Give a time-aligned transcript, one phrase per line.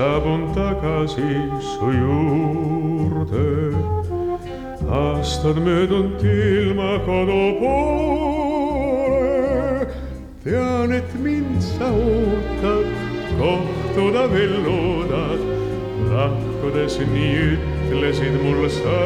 [0.00, 1.32] saabun tagasi
[1.70, 3.48] su juurde.
[5.00, 9.36] aastad möödunud ilma kodu poole.
[10.44, 12.88] tean, et mind sa ootad,
[13.38, 15.40] kohtuda veel loodad.
[16.12, 19.00] lahkudes nii ütlesid mul sa.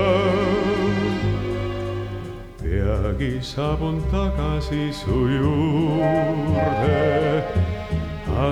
[2.63, 7.03] peagi saabun tagasi su juurde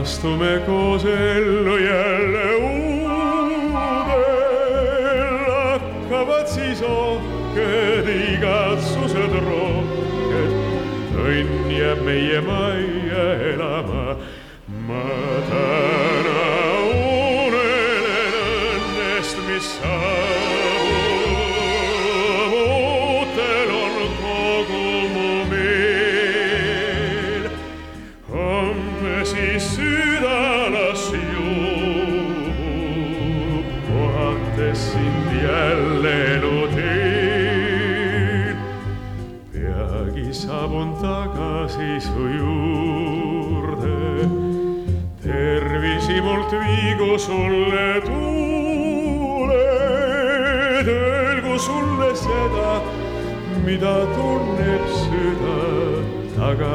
[0.00, 4.24] astume koos ellu jälle uudel,
[5.50, 10.52] hakkavad siis ohked igatsused rohked,
[11.24, 14.16] õnn jääb meie majja elama.
[14.86, 15.04] ma
[15.48, 16.46] täna
[16.88, 20.51] unelen õnnest, mis saabub,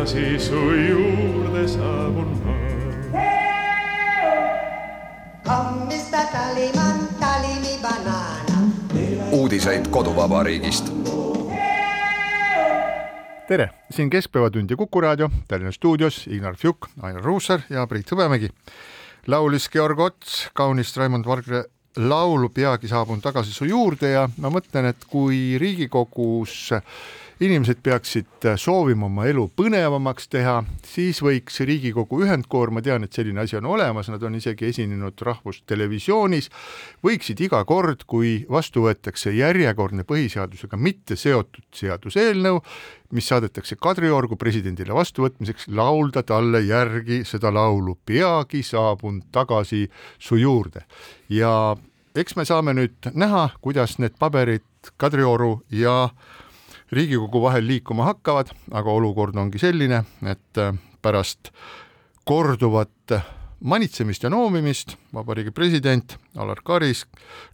[0.08, 2.56] tagasi su juurde saabun ma.
[5.44, 8.72] Come sta Taliman, Talimi banana.
[9.32, 10.92] uudiseid koduvabariigist.
[13.48, 18.50] tere, siin Keskpäevatund ja Kuku raadio, Tallinna stuudios Ignar Fjuk, Ainar Ruussaar ja Priit Hõbemägi.
[19.28, 21.64] laulis Georg Ots kaunist Raimond Valgre
[21.98, 26.72] laulu Peagi saabun tagasi su juurde ja ma mõtlen, et kui Riigikogus
[27.40, 30.56] inimesed peaksid soovima oma elu põnevamaks teha,
[30.86, 35.22] siis võiks Riigikogu ühendkoor, ma tean, et selline asi on olemas, nad on isegi esinenud
[35.28, 36.50] Rahvustelevisioonis,
[37.06, 42.64] võiksid iga kord, kui vastu võetakse järjekordne põhiseadusega mitte seotud seaduseelnõu,
[43.14, 49.86] mis saadetakse Kadriorgu presidendile vastuvõtmiseks, laulda talle järgi seda laulu Peagi saabun tagasi
[50.18, 50.88] su juurde.
[51.30, 51.76] ja
[52.16, 54.66] eks me saame nüüd näha, kuidas need paberid
[54.98, 56.10] Kadrioru ja
[56.92, 60.62] Riigikogu vahel liikuma hakkavad, aga olukord ongi selline, et
[61.04, 61.52] pärast
[62.28, 63.16] korduvat
[63.60, 67.06] manitsemist ja noomimist vabariigi president Alar Karis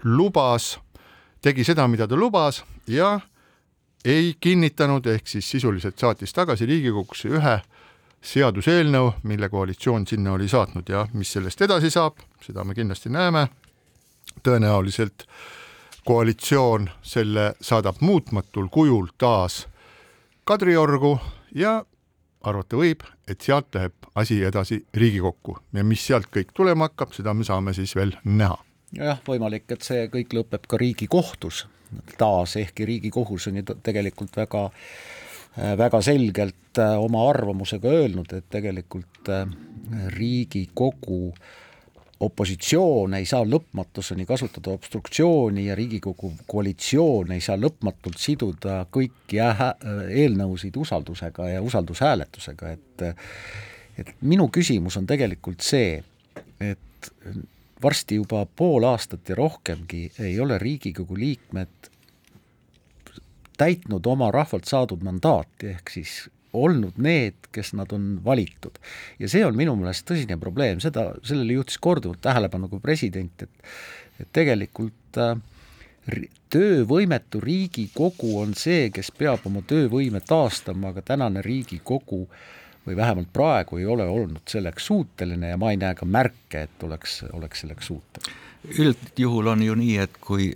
[0.04, 0.78] lubas,
[1.42, 3.20] tegi seda, mida ta lubas ja
[4.06, 7.58] ei kinnitanud, ehk siis sisuliselt saatis tagasi Riigikogusse ühe
[8.24, 13.48] seaduseelnõu, mille koalitsioon sinna oli saatnud ja mis sellest edasi saab, seda me kindlasti näeme.
[14.44, 15.28] tõenäoliselt
[16.06, 19.68] koalitsioon selle saadab muutmatul kujul taas
[20.44, 21.18] Kadriorgu
[21.56, 21.86] ja
[22.44, 27.34] arvata võib, et sealt läheb asi edasi Riigikokku ja mis sealt kõik tulema hakkab, seda
[27.34, 28.58] me saame siis veel näha.
[28.98, 31.66] jah, võimalik, et see kõik lõpeb ka Riigikohtus
[32.18, 34.70] taas, ehkki Riigikohus on ju tegelikult väga
[35.78, 39.46] väga selgelt äh, oma arvamusega öelnud, et tegelikult äh,
[40.16, 41.34] Riigikogu
[42.20, 50.78] opositsioon ei saa lõpmatuseni kasutada obstruktsiooni ja Riigikogu koalitsioon ei saa lõpmatult siduda kõiki eelnõusid
[50.78, 53.08] usaldusega ja usaldushääletusega, et
[53.98, 56.00] et minu küsimus on tegelikult see,
[56.62, 57.10] et
[57.84, 61.92] varsti juba pool aastat ja rohkemgi ei ole Riigikogu liikmed
[63.58, 68.78] täitnud oma rahvalt saadud mandaati, ehk siis olnud need, kes nad on valitud.
[69.20, 73.74] ja see on minu meelest tõsine probleem, seda, sellele juhtis korduvalt tähelepanu ka president, et
[74.22, 75.38] et tegelikult äh,
[76.54, 82.28] töövõimetu Riigikogu on see, kes peab oma töövõime taastama, aga tänane Riigikogu
[82.84, 86.84] või vähemalt praegu ei ole olnud selleks suuteline ja ma ei näe ka märke, et
[86.84, 88.42] oleks, oleks selleks suuteline.
[88.80, 90.52] üldjuhul on ju nii, et kui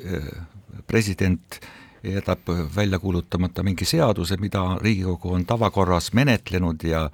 [0.88, 1.60] president
[2.04, 7.10] jätab välja kuulutamata mingi seaduse, mida Riigikogu on tavakorras menetlenud ja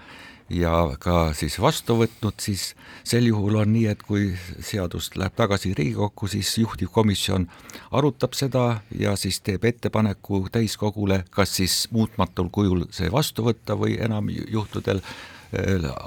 [0.49, 2.73] ja ka siis vastu võtnud, siis
[3.07, 7.47] sel juhul on nii, et kui seadus läheb tagasi Riigikokku, siis juhtivkomisjon
[7.91, 13.97] arutab seda ja siis teeb ettepaneku täiskogule, kas siis muutmatul kujul see vastu võtta või
[14.03, 15.01] enam juhtudel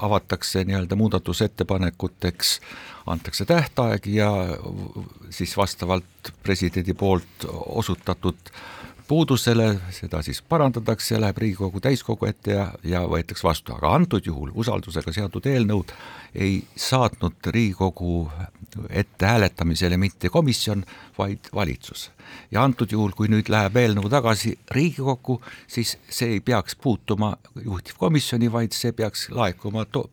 [0.03, 2.61] avatakse nii-öelda muudatusettepanekuteks,
[3.07, 4.31] antakse tähtaeg ja
[5.31, 8.51] siis vastavalt presidendi poolt osutatud
[9.09, 14.51] puudusele, seda siis parandatakse, läheb Riigikogu täiskogu ette ja, ja võetakse vastu, aga antud juhul
[14.55, 15.93] usaldusega seotud eelnõud
[16.35, 18.27] ei saatnud Riigikogu
[18.91, 20.85] ette hääletamisele mitte komisjon,
[21.19, 22.11] vaid valitsus.
[22.51, 28.53] ja antud juhul, kui nüüd läheb eelnõu tagasi Riigikokku, siis see ei peaks puutuma juhtivkomisjoni,
[28.53, 30.11] vaid see peaks laekuma to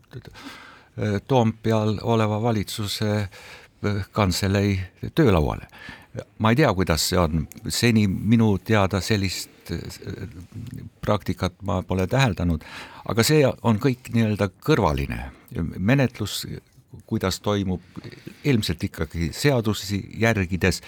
[1.27, 3.29] Toompeal oleva valitsuse
[4.11, 4.79] kantselei
[5.15, 5.67] töölauale
[6.37, 9.79] ma ei tea, kuidas see on, seni minu teada sellist äh,
[11.01, 12.65] praktikat ma pole täheldanud,
[13.09, 15.19] aga see on kõik nii-öelda kõrvaline.
[15.77, 16.43] Menetlus,
[17.09, 17.81] kuidas toimub
[18.45, 20.81] ilmselt ikkagi seadusi järgides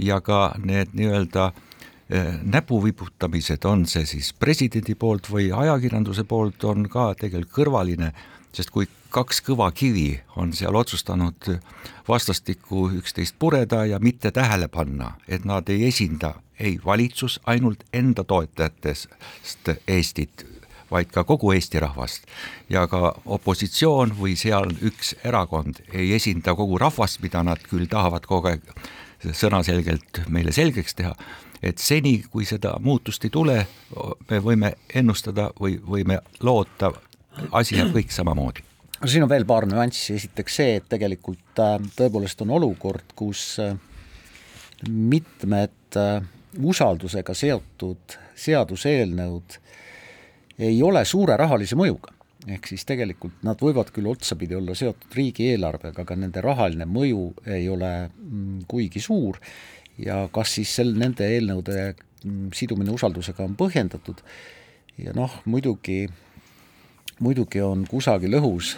[0.00, 6.88] ja ka need nii-öelda äh, näpuviputamised, on see siis presidendi poolt või ajakirjanduse poolt, on
[6.92, 8.12] ka tegelikult kõrvaline
[8.52, 11.50] sest kui kaks kõva kivi on seal otsustanud
[12.08, 18.24] vastastikku üksteist pureda ja mitte tähele panna, et nad ei esinda ei valitsus ainult enda
[18.24, 20.46] toetajatest Eestit,
[20.90, 22.26] vaid ka kogu Eesti rahvast.
[22.68, 28.26] Ja ka opositsioon või seal üks erakond ei esinda kogu rahvast, mida nad küll tahavad
[28.28, 28.74] kogu aeg
[29.36, 31.14] sõnaselgelt meile selgeks teha,
[31.62, 33.56] et seni, kui seda muutust ei tule,
[34.30, 36.92] me võime ennustada või võime loota
[37.52, 38.64] asi jääb kõik samamoodi.
[39.00, 43.72] Siin on veel paar nüanssi, esiteks see, et tegelikult äh, tõepoolest on olukord, kus äh,
[44.88, 46.20] mitmed äh,
[46.60, 49.56] usaldusega seotud seaduseelnõud
[50.60, 52.12] ei ole suure rahalise mõjuga.
[52.48, 57.68] ehk siis tegelikult nad võivad küll otsapidi olla seotud riigieelarvega, aga nende rahaline mõju ei
[57.68, 59.36] ole mm, kuigi suur.
[60.00, 61.94] Ja kas siis sel, nende eelnõude
[62.24, 64.22] mm, sidumine usaldusega on põhjendatud?
[65.00, 66.06] Ja noh, muidugi
[67.20, 68.74] muidugi on kusagil õhus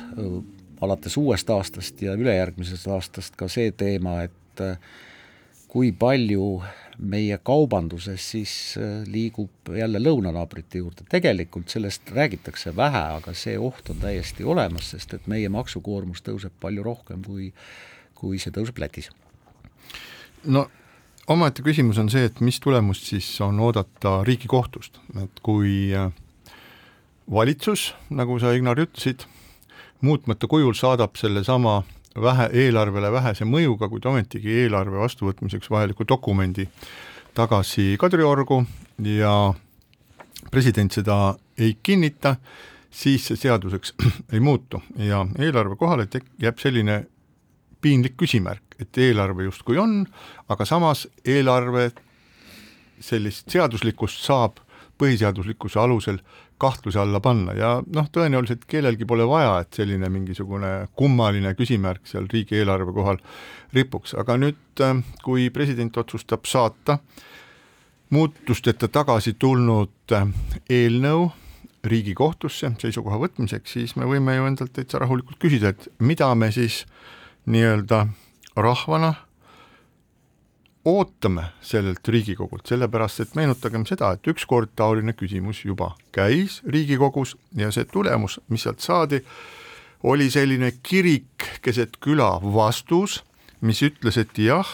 [0.83, 4.63] alates uuest aastast ja ülejärgmisest aastast ka see teema, et
[5.73, 6.47] kui palju
[6.99, 8.53] meie kaubanduses siis
[9.09, 15.17] liigub jälle lõunanaabrite juurde, tegelikult sellest räägitakse vähe, aga see oht on täiesti olemas, sest
[15.17, 17.53] et meie maksukoormus tõuseb palju rohkem, kui,
[18.19, 19.09] kui see tõuseb Lätis.
[20.45, 20.67] no
[21.33, 26.13] omaette küsimus on see, et mis tulemust siis on oodata Riigikohtust, et kui äh,
[27.33, 29.25] valitsus, nagu sa, Ignar, ütlesid,
[30.05, 31.83] muutmata kujul saadab sellesama
[32.21, 36.67] vähe, eelarvele vähese mõjuga, kuid ometigi eelarve vastuvõtmiseks vajaliku dokumendi
[37.35, 38.61] tagasi Kadriorgu
[39.09, 39.55] ja
[40.51, 42.37] president seda ei kinnita,
[42.91, 43.95] siis see seaduseks
[44.35, 44.83] ei muutu.
[45.01, 47.05] Ja eelarve kohale tek-, jääb selline
[47.83, 50.03] piinlik küsimärk, et eelarve justkui on,
[50.53, 51.91] aga samas eelarve
[53.03, 54.61] sellist seaduslikkust saab
[55.01, 56.21] põhiseaduslikkuse alusel
[56.63, 62.29] kahtluse alla panna ja noh, tõenäoliselt kellelgi pole vaja, et selline mingisugune kummaline küsimärk seal
[62.31, 63.21] riigieelarve kohal
[63.75, 66.99] ripuks, aga nüüd, äh, kui president otsustab saata
[68.13, 70.29] muutusteta tagasi tulnud äh,
[70.71, 71.31] eelnõu
[71.83, 76.85] Riigikohtusse seisukoha võtmiseks, siis me võime ju endalt täitsa rahulikult küsida, et mida me siis
[77.51, 78.05] nii-öelda
[78.55, 79.17] rahvana
[80.85, 87.71] ootame sellelt Riigikogult, sellepärast et meenutagem seda, et ükskord taoline küsimus juba käis Riigikogus ja
[87.75, 89.23] see tulemus, mis sealt saadi,
[90.03, 93.23] oli selline kirik keset küla vastus,
[93.63, 94.67] mis ütles, et jah,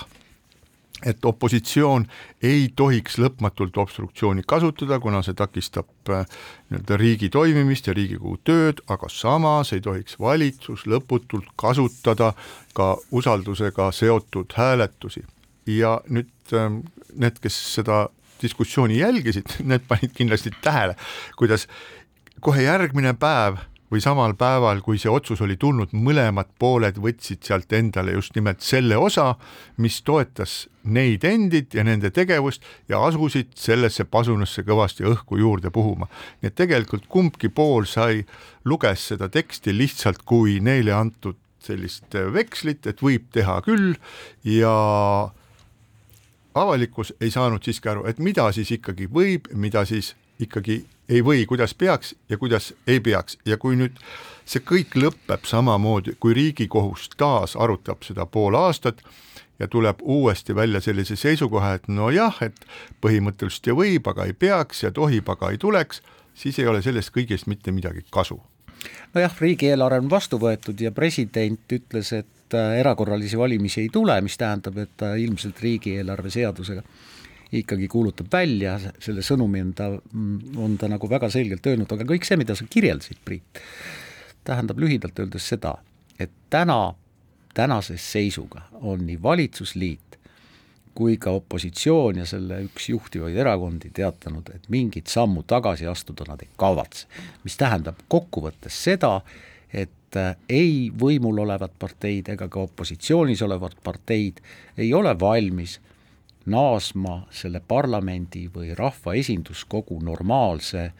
[1.06, 2.08] et opositsioon
[2.42, 6.24] ei tohiks lõpmatult obstruktsiooni kasutada, kuna see takistab äh,
[6.70, 12.32] nii-öelda riigi toimimist ja Riigikogu tööd, aga samas ei tohiks valitsus lõputult kasutada
[12.74, 15.28] ka usaldusega seotud hääletusi
[15.68, 16.82] ja nüüd ähm,
[17.14, 18.06] need, kes seda
[18.42, 20.96] diskussiooni jälgisid, need panid kindlasti tähele,
[21.38, 21.68] kuidas
[22.40, 23.58] kohe järgmine päev
[23.88, 28.60] või samal päeval, kui see otsus oli tulnud, mõlemad pooled võtsid sealt endale just nimelt
[28.64, 29.32] selle osa,
[29.80, 36.08] mis toetas neid endid ja nende tegevust ja asusid sellesse pasunasse kõvasti õhku juurde puhuma.
[36.42, 38.26] nii et tegelikult kumbki pool sai,
[38.64, 43.96] luges seda teksti lihtsalt kui neile antud sellist vekslit, et võib teha küll
[44.44, 44.76] ja
[46.60, 51.46] avalikkus ei saanud siiski aru, et mida siis ikkagi võib, mida siis ikkagi ei või,
[51.46, 53.38] kuidas peaks ja kuidas ei peaks.
[53.44, 53.96] Ja kui nüüd
[54.48, 59.02] see kõik lõpeb samamoodi, kui Riigikohus taas arutab seda pool aastat
[59.58, 62.60] ja tuleb uuesti välja sellise seisukoha, et nojah, et
[63.04, 66.02] põhimõtteliselt ja võib, aga ei peaks ja tohib, aga ei tuleks,
[66.34, 68.38] siis ei ole sellest kõigest mitte midagi kasu.
[69.14, 74.38] Nojah, riigieelarve on vastu võetud ja president ütles, et äh, erakorralisi valimisi ei tule, mis
[74.38, 76.82] tähendab, et ta ilmselt riigieelarve seadusega
[77.52, 79.88] ikkagi kuulutab välja, selle sõnumi on ta,
[80.56, 83.62] on ta nagu väga selgelt öelnud, aga kõik see, mida sa kirjeldasid, Priit,
[84.44, 85.78] tähendab lühidalt öeldes seda,
[86.20, 86.92] et täna,
[87.56, 90.18] tänases seisuga on nii valitsusliit
[90.98, 96.42] kui ka opositsioon ja selle üks juhtivaid erakondi teatanud, et mingit sammu tagasi astuda nad
[96.42, 97.06] ei kavatse.
[97.44, 99.20] mis tähendab kokkuvõttes seda,
[99.72, 104.40] et äh, ei võimul olevad parteid ega ka opositsioonis olevad parteid
[104.78, 105.78] ei ole valmis
[106.48, 110.90] naasma selle parlamendi või rahva esinduskogu normaalse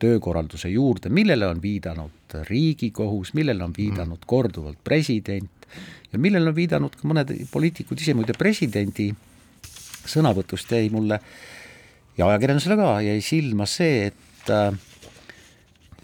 [0.00, 5.66] töökorralduse juurde, millele on viidanud Riigikohus, millele on viidanud korduvalt president
[6.12, 8.14] ja millele on viidanud ka mõned poliitikud, ise.
[8.16, 9.10] Muide presidendi
[10.08, 11.20] sõnavõtust jäi mulle
[12.16, 14.72] ja ajakirjandusele ka jäi silma see, et äh,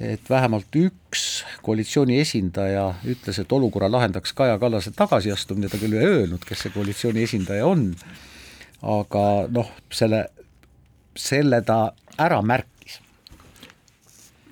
[0.00, 6.04] et vähemalt üks koalitsiooni esindaja ütles, et olukorra lahendaks Kaja Kallase tagasiastumine, ta küll ei
[6.04, 7.88] öelnud, kes see koalitsiooni esindaja on,
[8.84, 10.26] aga noh, selle,
[11.16, 11.78] selle ta
[12.20, 13.00] ära märkis.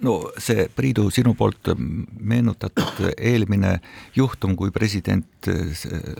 [0.04, 3.78] no see, Priidu, sinu poolt meenutatud eelmine
[4.16, 5.50] juhtum, kui president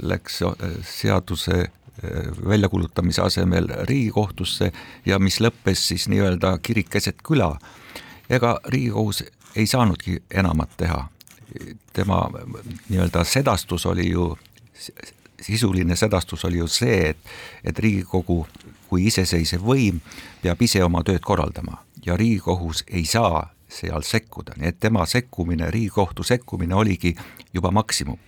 [0.05, 0.43] läks
[0.91, 1.65] seaduse
[2.49, 4.73] väljakuulutamise asemel Riigikohtusse
[5.07, 7.55] ja mis lõppes siis nii-öelda kirik keset küla.
[8.35, 9.25] Ega Riigikohus
[9.57, 11.09] ei saanudki enamat teha.
[11.93, 12.31] tema
[12.89, 14.39] nii-öelda sedastus oli ju,
[15.41, 17.19] sisuline sedastus oli ju see, et,
[17.65, 18.47] et Riigikogu
[18.89, 20.01] kui iseseisev võim
[20.43, 25.71] peab ise oma tööd korraldama ja Riigikohus ei saa seal sekkuda, nii et tema sekkumine,
[25.71, 27.15] Riigikohtu sekkumine oligi
[27.55, 28.19] juba maksimum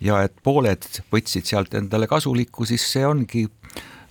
[0.00, 3.46] ja et pooled võtsid sealt endale kasulikku, siis see ongi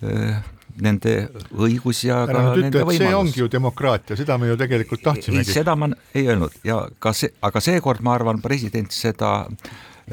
[0.03, 0.33] öö,
[0.81, 1.15] nende
[1.55, 5.55] õigus ja ära nüüd ütle, et see ongi ju demokraatia, seda me ju tegelikult tahtsimegi.
[5.55, 9.35] seda ma ei öelnud ja ka see, aga seekord ma arvan, president seda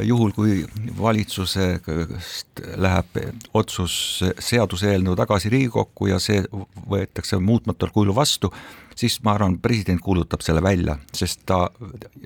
[0.01, 0.63] juhul, kui
[0.97, 3.19] valitsusest läheb
[3.59, 3.95] otsus
[4.41, 6.41] seaduseelnõu tagasi Riigikokku ja see
[6.89, 8.53] võetakse muutmatul kujul vastu,
[8.97, 11.71] siis ma arvan, president kuulutab selle välja, sest ta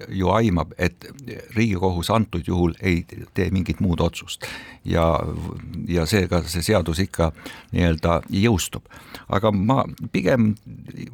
[0.08, 1.06] ju aimab, et
[1.54, 3.04] Riigikohus antud juhul ei
[3.35, 4.46] tee mingit muud otsust.
[4.85, 5.20] ja,
[5.88, 7.32] ja seega see seadus ikka
[7.73, 8.85] nii-öelda jõustub.
[9.28, 10.54] aga ma pigem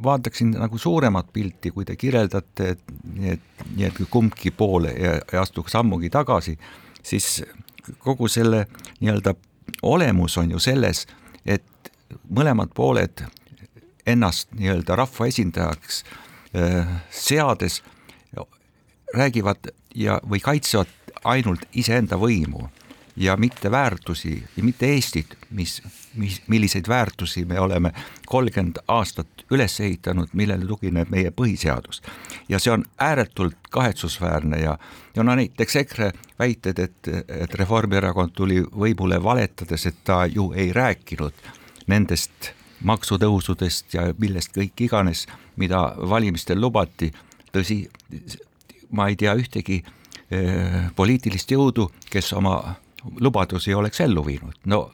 [0.02, 2.80] vaataksin nagu suuremat pilti, kui te kirjeldate, et
[3.14, 6.58] nii et, nii et kumbki pool ei, ei astuks sammugi tagasi,
[7.02, 7.42] siis
[7.98, 8.66] kogu selle
[9.00, 9.34] nii-öelda
[9.82, 11.06] olemus on ju selles,
[11.46, 11.92] et
[12.30, 13.24] mõlemad pooled
[14.06, 16.04] ennast nii-öelda rahvaesindajaks
[16.56, 17.82] äh, seades
[19.14, 20.88] räägivad ja, või kaitsevad
[21.24, 22.68] ainult iseenda võimu
[23.16, 25.82] ja mitte väärtusi ja mitte Eestit, mis,
[26.14, 27.92] mis, milliseid väärtusi me oleme
[28.26, 32.02] kolmkümmend aastat üles ehitanud, millele tugineb meie põhiseadus.
[32.48, 34.78] ja see on ääretult kahetsusväärne ja,
[35.16, 40.72] ja no näiteks EKRE väited, et, et Reformierakond tuli võimule valetades, et ta ju ei
[40.72, 41.32] rääkinud
[41.86, 47.12] nendest maksutõusudest ja millest kõik iganes, mida valimistel lubati,
[47.52, 47.84] tõsi,
[48.90, 52.56] ma ei tea ühtegi eh, poliitilist jõudu, kes oma
[53.20, 54.92] lubadusi oleks ellu viinud, no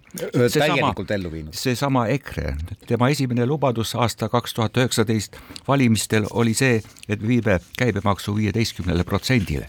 [0.53, 1.53] täielikult ellu viinud.
[1.53, 2.55] seesama EKRE,
[2.87, 5.37] tema esimene lubadus aasta kaks tuhat üheksateist
[5.69, 9.69] valimistel oli see, et viime käibemaksu viieteistkümnele protsendile.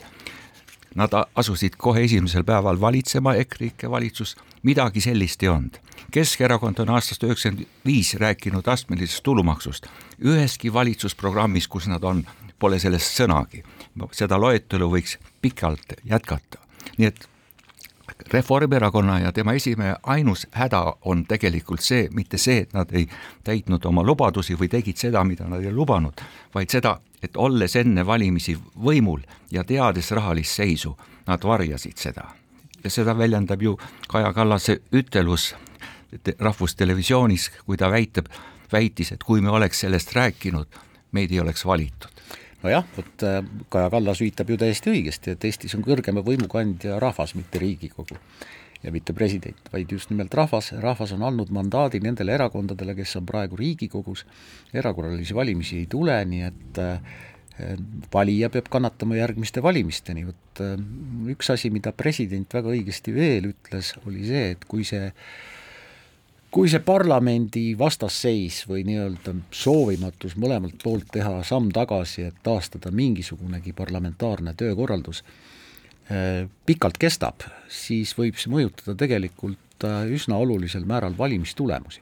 [0.96, 5.78] Nad asusid kohe esimesel päeval valitsema, EKRIKE valitsus, midagi sellist ei olnud.
[6.12, 9.88] Keskerakond on aastast üheksakümmend viis rääkinud astmelisest tulumaksust.
[10.26, 12.26] üheski valitsusprogrammis, kus nad on,
[12.60, 13.64] pole sellest sõnagi.
[14.12, 16.58] seda loetelu võiks pikalt jätkata,
[16.98, 17.29] nii et
[18.34, 23.08] Reformierakonna ja tema esimehe ainus häda on tegelikult see, mitte see, et nad ei
[23.44, 26.22] täitnud oma lubadusi või tegid seda, mida nad ei lubanud,
[26.56, 30.96] vaid seda, et olles enne valimisi võimul ja teades rahalist seisu,
[31.28, 32.30] nad varjasid seda.
[32.84, 35.56] ja seda väljendab ju Kaja Kallase ütelus
[36.40, 38.26] Rahvustelevisioonis, kui ta väitab,
[38.72, 40.68] väitis, et kui me oleks sellest rääkinud,
[41.12, 42.19] meid ei oleks valitud
[42.64, 47.36] nojah, vot äh, Kaja Kallas viitab ju täiesti õigesti, et Eestis on kõrgema võimukandja rahvas,
[47.38, 48.18] mitte Riigikogu
[48.84, 53.26] ja mitte president, vaid just nimelt rahvas, rahvas on andnud mandaadi nendele erakondadele, kes on
[53.28, 54.24] praegu Riigikogus,
[54.74, 57.18] erakorralisi valimisi ei tule, nii et äh,
[58.14, 60.76] valija peab kannatama järgmiste valimisteni, vot äh,
[61.34, 65.12] üks asi, mida president väga õigesti veel ütles, oli see, et kui see
[66.52, 73.74] kui see parlamendi vastasseis või nii-öelda soovimatus mõlemalt poolt teha samm tagasi, et taastada mingisugunegi
[73.78, 75.24] parlamentaarne töökorraldus,
[76.66, 82.02] pikalt kestab, siis võib see mõjutada tegelikult üsna olulisel määral valimistulemusi.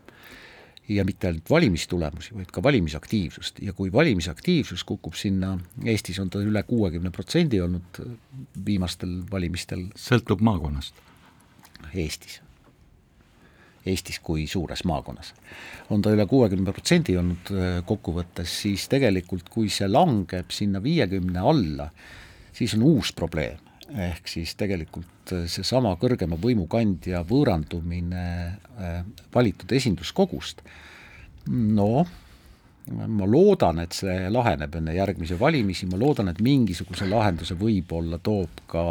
[0.88, 6.39] ja mitte ainult valimistulemusi, vaid ka valimisaktiivsust ja kui valimisaktiivsus kukub sinna, Eestis on ta
[6.39, 8.00] üle kuuekümne protsendi olnud
[8.66, 9.89] viimastel valimistel.
[9.96, 10.96] sõltub maakonnast.
[11.94, 12.47] Eestis.
[13.88, 15.34] Eestis kui suures maakonnas.
[15.89, 21.39] on ta üle kuuekümne protsendi olnud äh, kokkuvõttes, siis tegelikult kui see langeb sinna viiekümne
[21.39, 21.89] alla,
[22.53, 29.01] siis on uus probleem ehk siis tegelikult äh, seesama kõrgema võimukandja võõrandumine äh,
[29.34, 30.63] valitud esinduskogust,
[31.48, 32.08] noh,
[32.91, 38.62] ma loodan, et see laheneb enne järgmisi valimisi, ma loodan, et mingisuguse lahenduse võib-olla toob
[38.72, 38.84] ka,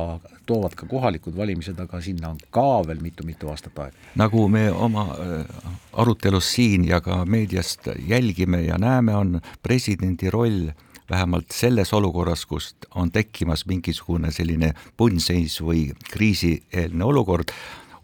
[0.46, 4.10] toovad ka kohalikud valimised, aga sinna on ka veel mitu-mitu aastat aega.
[4.20, 10.70] nagu me oma äh, arutelus siin ja ka meediast jälgime ja näeme, on presidendi roll
[11.10, 17.52] vähemalt selles olukorras, kus on tekkimas mingisugune selline punnseis või kriisieelne olukord,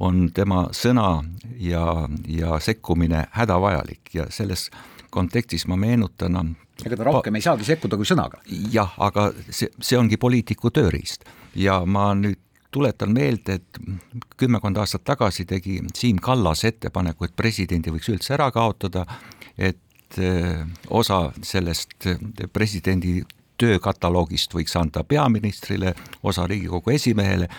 [0.03, 1.23] on tema sõna
[1.61, 4.71] ja, ja sekkumine hädavajalik ja selles
[5.13, 8.41] kontekstis ma meenutan ega ta rohkem ei saagi sekkuda kui sõnaga.
[8.73, 12.41] jah, aga see, see ongi poliitiku tööriist ja ma nüüd
[12.73, 13.81] tuletan meelde, et
[14.41, 19.05] kümmekond aastat tagasi tegi Siim Kallas ettepaneku, et presidendi võiks üldse ära kaotada,
[19.59, 23.21] et eh, osa sellest eh, presidendi
[23.61, 25.93] töökataloogist võiks anda peaministrile,
[26.25, 27.51] osa Riigikogu esimehele,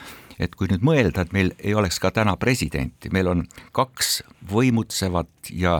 [0.41, 5.53] et kui nüüd mõelda, et meil ei oleks ka täna presidenti, meil on kaks võimutsevat
[5.53, 5.77] ja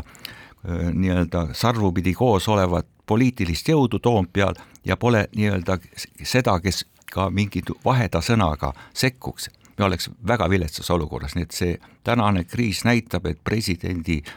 [0.64, 4.56] nii-öelda sarvupidi koos olevat poliitilist jõudu Toompeal
[4.86, 5.78] ja pole nii-öelda
[6.24, 11.76] seda, kes ka mingi vaheda sõnaga sekkuks, me oleks väga viletsas olukorras, nii et see
[12.04, 14.34] tänane kriis näitab, et presidendi äh,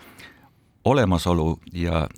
[0.87, 2.09] olemasolu ja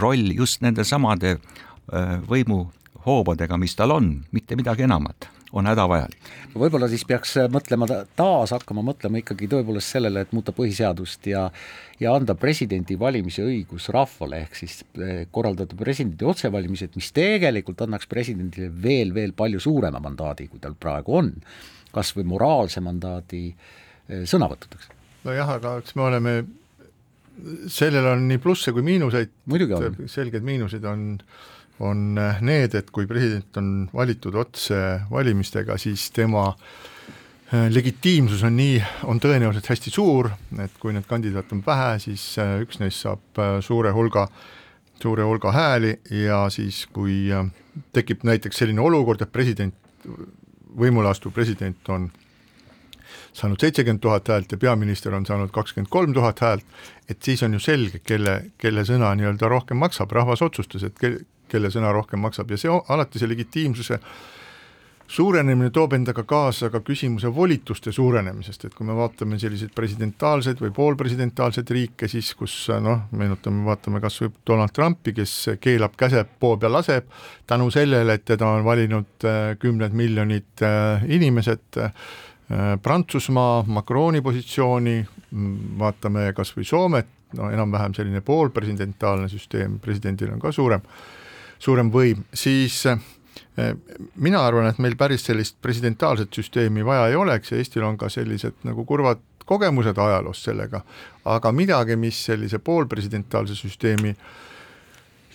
[0.00, 6.30] roll just nende samade äh, võimuhoobadega, mis tal on, mitte midagi enamat, on hädavajalik.
[6.54, 11.48] no võib-olla siis peaks mõtlema taas, hakkama mõtlema ikkagi tõepoolest sellele, et muuta põhiseadust ja
[12.00, 18.08] ja anda presidendi valimise õigus rahvale, ehk siis äh, korraldada presidendi otsevalimised, mis tegelikult annaks
[18.10, 21.30] presidendile veel, veel palju suurema mandaadi, kui tal praegu on,
[21.92, 24.90] kas või moraalse mandaadi äh, sõnavõttudeks.
[25.28, 26.36] nojah, aga eks me oleme
[27.72, 29.30] sellel on nii plusse kui miinuseid,
[30.10, 31.06] selged miinused on,
[31.82, 34.78] on need, et kui president on valitud otse
[35.10, 40.30] valimistega, siis tema äh, legitiimsus on nii, on tõenäoliselt hästi suur,
[40.62, 44.28] et kui neid kandidaate on vähe, siis äh, üks neist saab suure hulga,
[45.02, 47.26] suure hulga hääli ja siis, kui
[47.92, 49.74] tekib näiteks selline olukord, et president,
[50.78, 52.10] võimule astuv president on
[53.32, 56.64] saanud seitsekümmend tuhat häält ja peaminister on saanud kakskümmend kolm tuhat häält,
[57.08, 61.14] et siis on ju selge, kelle, kelle sõna nii-öelda rohkem maksab, rahvas otsustas, et ke,
[61.52, 62.50] kelle sõna rohkem maksab.
[62.52, 63.98] Ja see alati see legitiimsuse
[65.12, 70.72] suurenemine toob endaga kaasa ka küsimuse volituste suurenemisest, et kui me vaatame selliseid presidentaalseid või
[70.72, 76.64] poolpresidentaalseid riike, siis kus noh, meenutame, vaatame kas või Donald Trumpi, kes keelab, käseb, poob
[76.64, 77.12] ja laseb,
[77.46, 81.82] tänu sellele, et teda on valinud äh, kümned miljonid äh, inimesed,
[82.52, 84.98] Äh, Prantsusmaa Macroni positsiooni,
[85.78, 90.82] vaatame kas või Soomet, no enam-vähem selline poolpresidentaalne süsteem, presidendil on ka suurem,
[91.62, 93.02] suurem võim, siis äh,
[94.14, 98.10] mina arvan, et meil päris sellist presidentaalset süsteemi vaja ei oleks ja Eestil on ka
[98.12, 100.82] sellised nagu kurvad kogemused ajaloost sellega,
[101.28, 104.14] aga midagi, mis sellise poolpresidentaalse süsteemi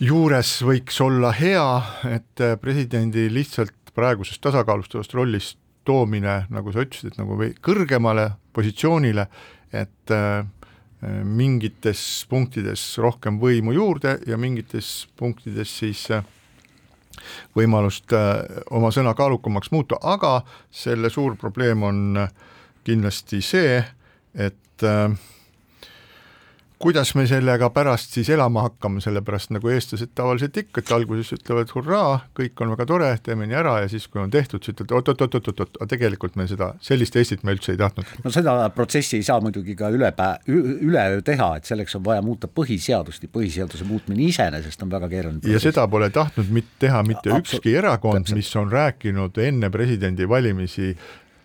[0.00, 1.66] juures võiks olla hea,
[2.08, 9.26] et presidendi lihtsalt praegusest tasakaalustavast rollist toomine, nagu sa ütlesid, et nagu kõrgemale positsioonile,
[9.72, 10.44] et äh,
[11.24, 16.24] mingites punktides rohkem võimu juurde ja mingites punktides siis äh,
[17.56, 18.42] võimalust äh,
[18.74, 22.00] oma sõna kaalukamaks muuta, aga selle suur probleem on
[22.86, 23.78] kindlasti see,
[24.34, 25.14] et äh,
[26.78, 31.72] kuidas me sellega pärast siis elama hakkame, sellepärast nagu eestlased tavaliselt ikka, et alguses ütlevad
[31.74, 34.94] hurraa, kõik on väga tore, teeme nii ära ja siis, kui on tehtud, siis ütled
[34.98, 38.14] oot-oot-oot-oot-oot, aga tegelikult me seda, sellist Eestit me üldse ei tahtnud.
[38.24, 42.22] no seda protsessi ei saa muidugi ka üle pää-, üleöö teha, et selleks on vaja
[42.22, 45.58] muuta põhiseadust ja põhiseaduse muutmine iseenesest on väga keeruline protsess.
[45.58, 50.94] ja seda pole tahtnud mit-, teha mitte ja, ükski erakond, mis on rääkinud enne presidendivalimisi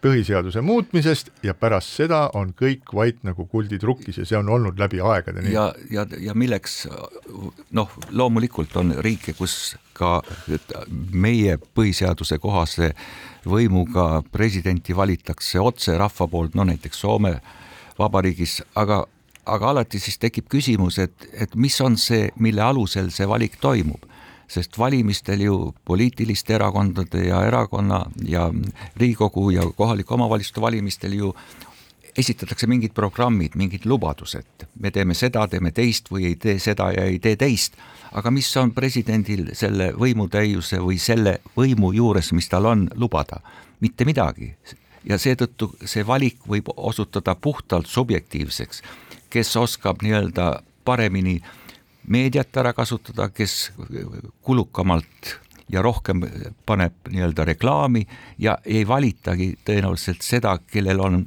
[0.03, 5.01] põhiseaduse muutmisest ja pärast seda on kõik vait nagu kulditrukis ja see on olnud läbi
[5.01, 5.53] aegade nii.
[5.55, 6.83] ja, ja, ja milleks
[7.71, 10.19] noh, loomulikult on riike, kus ka
[11.11, 12.93] meie põhiseaduse kohase
[13.47, 17.37] võimuga presidenti valitakse otse rahva poolt, no näiteks Soome
[17.99, 19.03] Vabariigis, aga
[19.45, 24.05] aga alati siis tekib küsimus, et, et mis on see, mille alusel see valik toimub
[24.53, 28.51] sest valimistel ju poliitiliste erakondade ja erakonna ja
[28.97, 31.33] Riigikogu ja kohalike omavalitsuste valimistel ju
[32.17, 37.07] esitatakse mingid programmid, mingid lubadused, me teeme seda, teeme teist või ei tee seda ja
[37.09, 37.77] ei tee teist,
[38.13, 43.41] aga mis on presidendil selle võimutäiuse või selle võimu juures, mis tal on, lubada?
[43.83, 44.53] mitte midagi.
[45.03, 48.83] ja seetõttu see valik võib osutuda puhtalt subjektiivseks,
[49.29, 51.41] kes oskab nii-öelda paremini
[52.07, 53.71] meediat ära kasutada, kes
[54.41, 55.37] kulukamalt
[55.71, 56.23] ja rohkem
[56.65, 58.03] paneb nii-öelda reklaami
[58.39, 61.23] ja ei valitagi tõenäoliselt seda, kellel on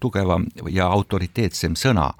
[0.00, 2.12] tugevam ja autoriteetsem sõna.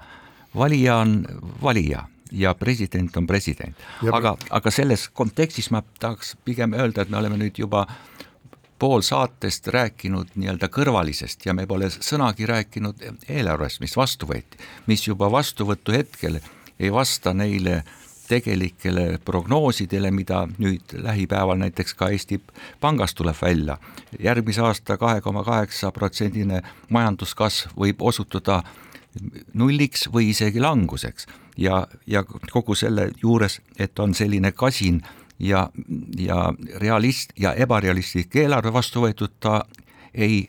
[0.55, 1.25] valija on
[1.61, 3.75] valija ja president on president.
[4.11, 7.87] aga, aga selles kontekstis ma tahaks pigem öelda, et me oleme nüüd juba
[8.79, 15.07] pool saatest rääkinud nii-öelda kõrvalisest ja me pole sõnagi rääkinud eelarvest, mis vastu võeti, mis
[15.07, 16.39] juba vastuvõtu hetkel
[16.79, 17.83] ei vasta neile
[18.27, 22.41] tegelikele prognoosidele, mida nüüd lähipäeval näiteks ka Eesti
[22.79, 23.77] Pangast tuleb välja.
[24.19, 28.63] järgmise aasta kahe koma kaheksa protsendine majanduskasv võib osutuda
[29.53, 35.01] nulliks või isegi languseks ja, ja kogu selle juures, et on selline kasin
[35.39, 35.69] ja,
[36.17, 39.63] ja realist ja ebarealistlik eelarve vastu võetud, ta
[40.13, 40.47] ei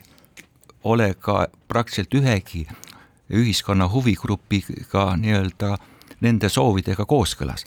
[0.83, 2.67] ole ka praktiliselt ühegi
[3.29, 5.77] ühiskonna huvigrupiga nii-öelda
[6.21, 7.65] nende soovidega kooskõlas.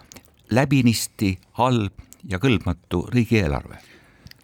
[0.51, 1.93] läbinisti halb
[2.29, 3.79] ja kõlbmatu riigieelarve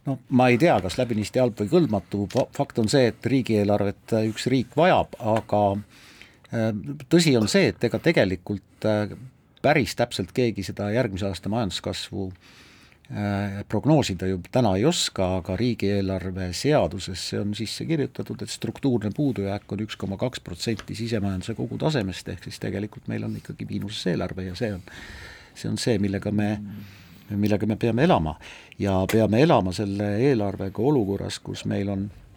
[0.06, 4.46] no ma ei tea, kas läbinisti halb või kõlbmatu, fakt on see, et riigieelarvet üks
[4.46, 6.70] riik vajab, aga äh,
[7.08, 9.12] tõsi on see, et ega tegelikult äh,
[9.62, 12.67] päris täpselt keegi seda järgmise aasta majanduskasvu Äh,
[13.68, 19.80] prognoosida ju täna ei oska, aga riigieelarve seadusesse on sisse kirjutatud, et struktuurne puudujääk on
[19.86, 24.54] üks koma kaks protsenti sisemajanduse kogutasemest, ehk siis tegelikult meil on ikkagi miinuses eelarve ja
[24.60, 24.84] see on,
[25.54, 26.50] see on see, millega me,
[27.30, 28.36] millega me peame elama.
[28.78, 32.27] ja peame elama selle eelarvega olukorras, kus meil on Äh,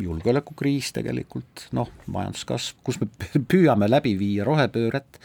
[0.00, 3.08] julgeolekukriis tegelikult, noh, majanduskasv, kus me
[3.50, 5.20] püüame läbi viia rohepööret,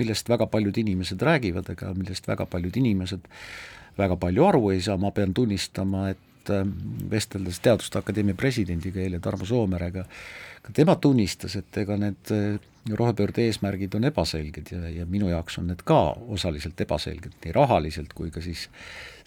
[0.00, 3.28] millest väga paljud inimesed räägivad, aga millest väga paljud inimesed
[3.98, 6.64] väga palju aru ei saa, ma pean tunnistama, et äh,
[7.10, 10.04] vesteldes Teaduste Akadeemia presidendiga eile, Tarmo Soomerega,
[10.62, 12.60] ka tema tunnistas, et ega need äh,
[12.98, 15.98] rohepöörde eesmärgid on ebaselged ja, ja minu jaoks on need ka
[16.38, 18.68] osaliselt ebaselged, nii rahaliselt kui ka siis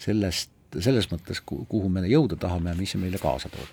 [0.02, 0.50] sellest,
[0.80, 3.68] selles mõttes, kuhu me jõuda tahame ja mis see meile kaasa toob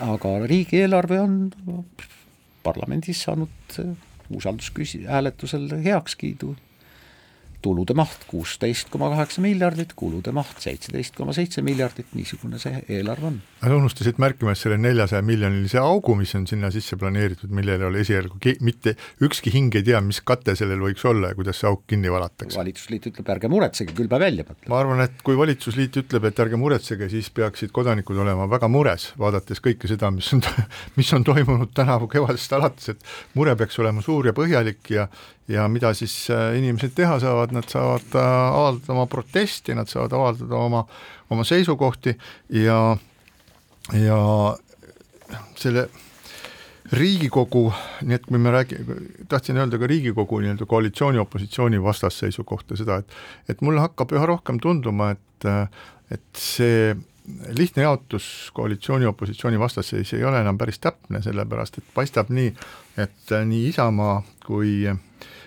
[0.00, 1.52] aga riigieelarve on
[2.62, 3.78] parlamendis saanud
[4.34, 6.54] usaldusküsi-, hääletusel heakskiidu
[7.64, 13.30] tulude maht kuusteist koma kaheksa miljardit, kulude maht seitseteist koma seitse miljardit, niisugune see eelarve
[13.30, 13.40] on.
[13.64, 18.02] sa unustasid märkimast selle neljasaja miljonilise augu, mis on sinna sisse planeeritud, millel ei ole
[18.04, 21.86] esialgu mitte ükski hing ei tea, mis kate sellel võiks olla ja kuidas see auk
[21.90, 22.58] kinni valatakse.
[22.60, 24.72] valitsusliit ütleb, ärge muretsege, küll me välja mõtleme.
[24.72, 29.10] ma arvan, et kui valitsusliit ütleb, et ärge muretsege, siis peaksid kodanikud olema väga mures,
[29.20, 30.44] vaadates kõike seda, mis on,
[30.98, 35.08] mis on toimunud tänavu kevadest alates, et mure peaks olema suur ja põhjalik ja
[35.48, 40.12] ja mida siis äh, inimesed teha saavad, nad saavad äh, avaldada oma protesti, nad saavad
[40.12, 40.84] avaldada oma,
[41.30, 42.16] oma seisukohti
[42.64, 42.80] ja,
[43.92, 44.18] ja
[45.56, 45.88] selle
[46.92, 47.70] Riigikogu,
[48.04, 53.54] nii et kui me räägime, tahtsin öelda ka Riigikogu nii-öelda koalitsiooni-opositsiooni vastasseisu kohta seda, et
[53.54, 55.48] et mulle hakkab üha rohkem tunduma, et
[56.12, 56.92] et see
[57.56, 62.52] lihtne jaotus koalitsiooni-opositsiooni vastasseis ei ole enam päris täpne, sellepärast et paistab nii,
[63.00, 65.00] et nii Isamaa kui äh,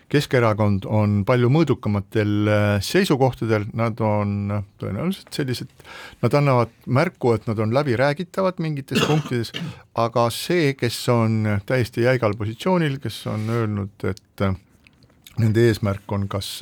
[0.08, 5.74] Keskerakond on palju mõõdukamatel äh, seisukohtadel, nad on äh, tõenäoliselt sellised,
[6.22, 9.52] nad annavad märku, et nad on läbiräägitavad mingites punktides,
[10.00, 14.56] aga see, kes on täiesti jäigal positsioonil, kes on öelnud, et äh,
[15.44, 16.56] nende eesmärk on kas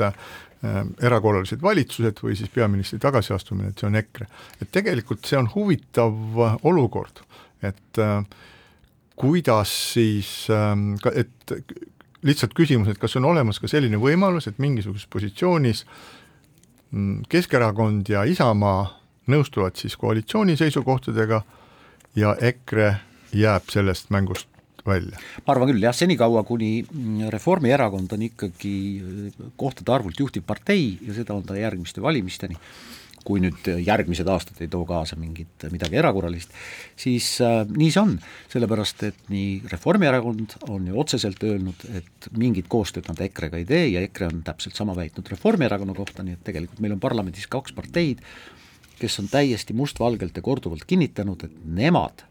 [0.65, 4.25] erakorralised valitsused või siis peaministri tagasiastumine, et see on EKRE.
[4.63, 6.15] et tegelikult see on huvitav
[6.65, 7.21] olukord,
[7.61, 7.99] et
[9.15, 10.31] kuidas siis,
[11.13, 11.53] et
[12.25, 15.85] lihtsalt küsimus, et kas on olemas ka selline võimalus, et mingisuguses positsioonis
[16.91, 18.87] mm, Keskerakond ja Isamaa
[19.31, 21.41] nõustuvad siis koalitsiooni seisukohtadega
[22.17, 22.91] ja EKRE
[23.35, 24.49] jääb sellest mängust
[24.85, 25.17] välja?
[25.45, 28.75] ma arvan küll jah, senikaua kuni mm, Reformierakond on ikkagi
[29.57, 32.57] kohtade arvult juhtiv partei ja seda on ta järgmiste valimisteni
[33.25, 36.53] kui nüüd järgmised aastad ei too kaasa mingit, midagi erakorralist,
[36.99, 38.15] siis äh, nii see on,
[38.53, 43.85] sellepärast et nii Reformierakond on ju otseselt öelnud, et mingit koostööd nad EKRE-ga ei tee
[43.95, 47.73] ja EKRE on täpselt sama väitnud Reformierakonna kohta, nii et tegelikult meil on parlamendis kaks
[47.75, 48.21] parteid,
[48.99, 52.23] kes on täiesti mustvalgelt ja korduvalt kinnitanud, et nemad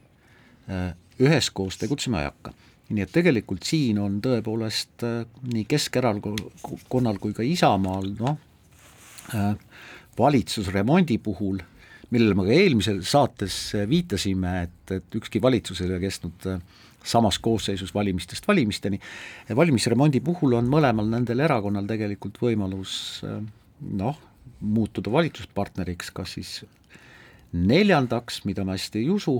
[0.70, 2.54] äh, üheskoos tegutsema ei hakka.
[2.94, 8.38] Nii et tegelikult siin on tõepoolest äh, nii Keskerakonnal kui ka Isamaal noh
[9.34, 9.54] äh,,
[10.18, 11.60] valitsusremondi puhul,
[12.10, 13.56] millele me ka eelmisel saates
[13.88, 16.60] viitasime, et, et ükski valitsus ei ole kestnud äh,
[17.04, 19.00] samas koosseisus valimistest valimisteni.
[19.56, 23.22] valimisremondi puhul on mõlemal nendel erakonnal tegelikult võimalus
[23.90, 24.18] noh,
[24.60, 26.64] muutuda valitsuspartneriks, kas siis
[27.52, 29.38] neljandaks, mida ma hästi ei usu,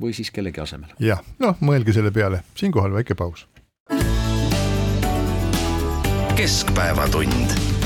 [0.00, 0.94] või siis kellegi asemel.
[1.02, 3.46] jah, noh, mõelge selle peale, siinkohal väike paus.
[6.38, 7.77] keskpäevatund.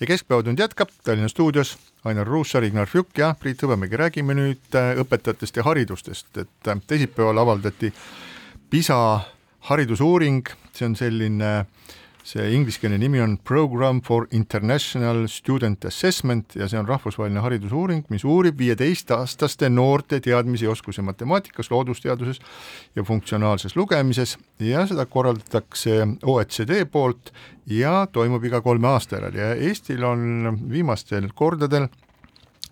[0.00, 3.96] Ja Keskpäevatund jätkab Tallinna stuudios Ainar Ruussaar, Ignar Fjuk ja Priit Hõbemägi.
[3.96, 7.92] räägime nüüd äh, õpetajatest ja haridustest, et äh, teisipäeval avaldati
[8.70, 9.20] PISA
[9.60, 11.66] haridusuuring, see on selline äh,
[12.26, 18.24] see ingliskeelne nimi on Program for International Student Assessment ja see on rahvusvaheline haridusuuring, mis
[18.26, 22.40] uurib viieteistaastaste noorte teadmisi ja oskusi matemaatikas, loodusteaduses
[22.96, 24.36] ja funktsionaalses lugemises.
[24.58, 27.30] Ja seda korraldatakse OECD poolt
[27.70, 29.38] ja toimub iga kolme aasta järel.
[29.38, 31.88] Ja Eestil on viimastel kordadel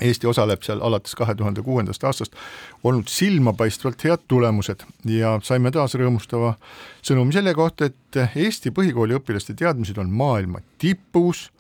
[0.03, 2.35] Eesti osaleb seal alates kahe tuhande kuuendast aastast
[2.85, 6.55] olnud silmapaistvalt head tulemused ja saime taas rõõmustava
[7.03, 11.51] sõnumi selle kohta, et Eesti põhikooli õpilaste teadmised on maailma tipus,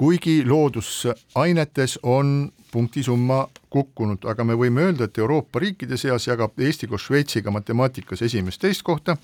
[0.00, 6.88] kuigi loodusainetes on punktisumma kukkunud, aga me võime öelda, et Euroopa riikide seas jagab Eesti
[6.88, 9.16] koos Šveitsiga matemaatikas esimest-teist kohta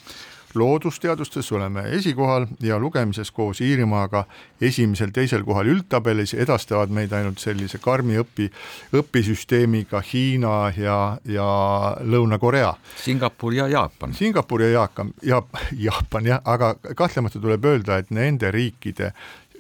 [0.54, 4.24] loodusteadustes oleme esikohal ja lugemises koos Iirimaaga
[4.60, 8.50] esimesel-teisel kohal üldtabelis, edastavad meid ainult sellise karmi õpi,
[8.94, 11.48] õpisüsteemiga Hiina ja, ja
[12.00, 12.74] Lõuna-Korea.
[13.02, 14.14] Singapur ja Jaapan.
[14.14, 19.12] Singapur ja Jaapan, Jaap-, Jaapan jah, aga kahtlemata tuleb öelda, et nende riikide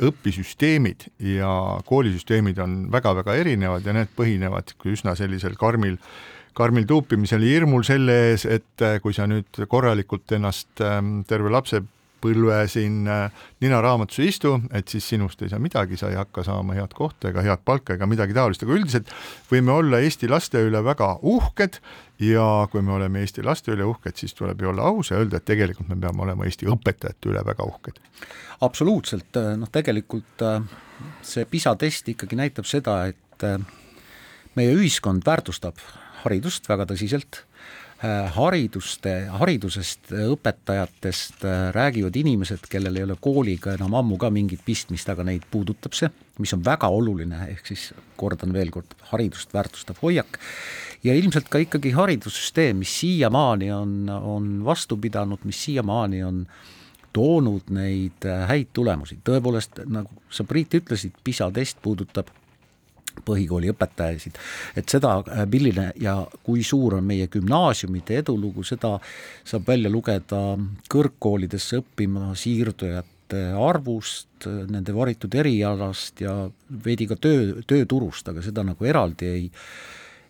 [0.02, 1.50] õpisüsteemid ja
[1.86, 5.98] koolisüsteemid on väga-väga erinevad ja need põhinevad üsna sellisel karmil
[6.54, 11.50] karmil tuupimisel ja hirmul selle ees, et äh, kui sa nüüd korralikult ennast ähm, terve
[11.52, 16.44] lapsepõlve siin äh, ninaraamatusse ei istu, et siis sinust ei saa midagi, sa ei hakka
[16.46, 19.10] saama head kohta ega head palka ega midagi taolist, aga üldiselt
[19.50, 21.80] võime olla Eesti laste üle väga uhked
[22.22, 25.42] ja kui me oleme Eesti laste üle uhked, siis tuleb ju olla aus ja öelda,
[25.42, 27.98] et tegelikult me peame olema Eesti õpetajate üle väga uhked.
[28.62, 30.62] absoluutselt, noh tegelikult äh,
[31.22, 33.20] see PISA test ikkagi näitab seda, et
[34.54, 35.82] meie ühiskond väärtustab
[36.24, 37.42] haridust väga tõsiselt,
[38.02, 44.64] äh, hariduste, haridusest, õpetajatest äh, räägivad inimesed, kellel ei ole kooliga enam ammu ka mingit
[44.66, 46.10] pistmist, aga neid puudutab see,
[46.42, 50.40] mis on väga oluline, ehk siis kordan veel kord, haridust väärtustav hoiak,
[51.04, 56.46] ja ilmselt ka ikkagi haridussüsteem, mis siiamaani on, on vastu pidanud, mis siiamaani on
[57.14, 62.32] toonud neid äh, häid tulemusi, tõepoolest, nagu sa, Priit, ütlesid, PISA test puudutab
[63.24, 64.38] põhikooli õpetajasid,
[64.76, 68.96] et seda, äh, milline ja kui suur on meie gümnaasiumide edulugu, seda
[69.44, 70.42] saab välja lugeda
[70.90, 73.10] kõrgkoolidesse õppima siirdujate
[73.58, 76.34] arvust, nende varitud erialast ja
[76.84, 79.46] veidi ka töö, tööturust, aga seda nagu eraldi ei,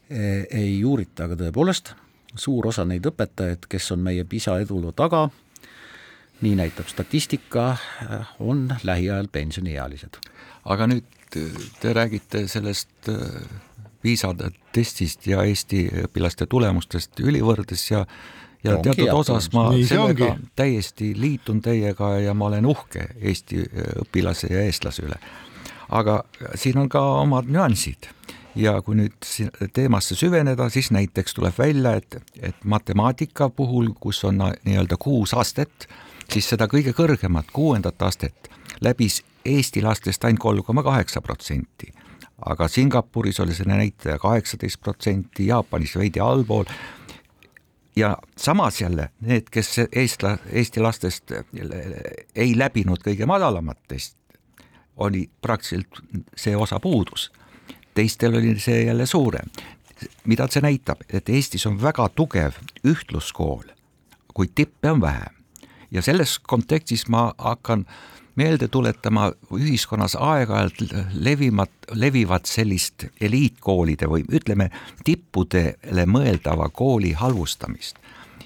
[0.09, 1.91] ei uurita, aga tõepoolest,
[2.39, 5.27] suur osa neid õpetajaid, kes on meie PISA eduloo taga,
[6.45, 7.75] nii näitab statistika,
[8.39, 10.19] on lähiajal pensioniealised.
[10.65, 11.14] aga nüüd
[11.81, 13.11] te räägite sellest
[14.03, 18.05] PISA äh, testist ja Eesti õpilaste tulemustest ülivõrdes ja
[18.65, 20.51] ja ongi teatud osas ma Nii sellega ongi.
[20.57, 25.19] täiesti liitun teiega ja ma olen uhke Eesti äh, õpilase ja eestlase üle.
[25.89, 26.23] aga
[26.55, 28.09] siin on ka omad nüansid
[28.57, 29.29] ja kui nüüd
[29.75, 35.89] teemasse süveneda, siis näiteks tuleb välja, et, et matemaatika puhul, kus on nii-öelda kuus astet,
[36.31, 41.93] siis seda kõige kõrgemat, kuuendat astet läbis Eesti lastest ainult kolm koma kaheksa protsenti,
[42.47, 46.65] aga Singapuris oli see näitaja kaheksateist protsenti, Jaapanis veidi allpool
[47.97, 51.33] ja samas jälle need, kes eestla-, Eesti lastest
[52.35, 54.41] ei läbinud kõige madalamat testi,
[54.97, 56.01] oli praktiliselt
[56.37, 57.33] see osa puudus.
[57.95, 59.49] teistel oli see jälle suurem.
[60.25, 62.53] mida see näitab, et Eestis on väga tugev
[62.87, 63.65] ühtluskool,
[64.35, 65.27] kuid tippe on vähe.
[65.91, 70.81] ja selles kontekstis ma hakkan äh, meelde tuletama ühiskonnas aeg-ajalt
[71.15, 74.71] levimat, levivat sellist eliitkoolide või ütleme,
[75.05, 77.97] tippudele mõeldava kooli halvustamist.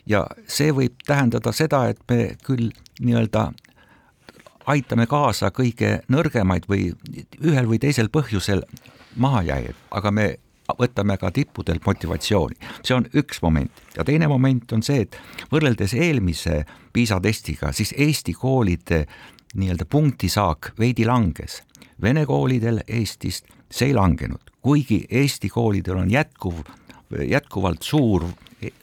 [0.07, 2.71] ja see võib tähendada seda, et me küll
[3.01, 3.51] nii-öelda
[4.67, 6.93] aitame kaasa kõige nõrgemaid või
[7.41, 8.63] ühel või teisel põhjusel
[9.17, 10.27] mahajääjaid, aga me
[10.77, 12.57] võtame ka tippudelt motivatsiooni.
[12.85, 15.17] see on üks moment ja teine moment on see, et
[15.53, 19.07] võrreldes eelmise PISA testiga, siis Eesti koolide
[19.55, 21.63] nii-öelda punktisaak veidi langes.
[22.03, 26.55] Vene koolidel Eestist see ei langenud, kuigi Eesti koolidel on jätkuv,
[27.29, 28.25] jätkuvalt suur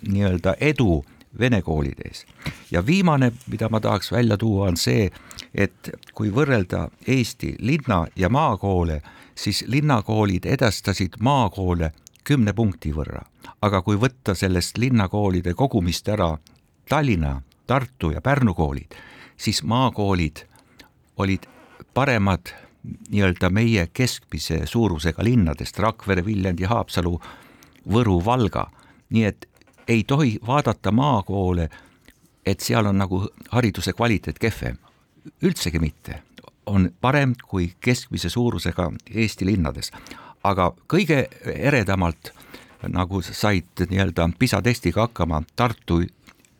[0.07, 1.05] nii-öelda edu
[1.39, 2.25] vene koolides.
[2.71, 5.11] ja viimane, mida ma tahaks välja tuua, on see,
[5.55, 9.01] et kui võrrelda Eesti linna ja maakoole,
[9.35, 11.91] siis linnakoolid edastasid maakoole
[12.23, 13.21] kümne punkti võrra,
[13.61, 16.37] aga kui võtta sellest linnakoolide kogumist ära
[16.89, 18.95] Tallinna, Tartu ja Pärnu koolid,
[19.37, 20.45] siis maakoolid
[21.17, 21.47] olid
[21.93, 22.51] paremad
[23.09, 27.19] nii-öelda meie keskmise suurusega linnadest, Rakvere, Viljandi, Haapsalu,
[27.91, 28.67] Võru, Valga,
[29.09, 29.47] nii et
[29.87, 31.69] ei tohi vaadata maakoole,
[32.45, 34.77] et seal on nagu hariduse kvaliteet kehvem,
[35.41, 36.21] üldsegi mitte,
[36.65, 39.91] on parem kui keskmise suurusega Eesti linnades,
[40.43, 42.33] aga kõige eredamalt
[42.87, 46.03] nagu said nii-öelda PISA testiga hakkama Tartu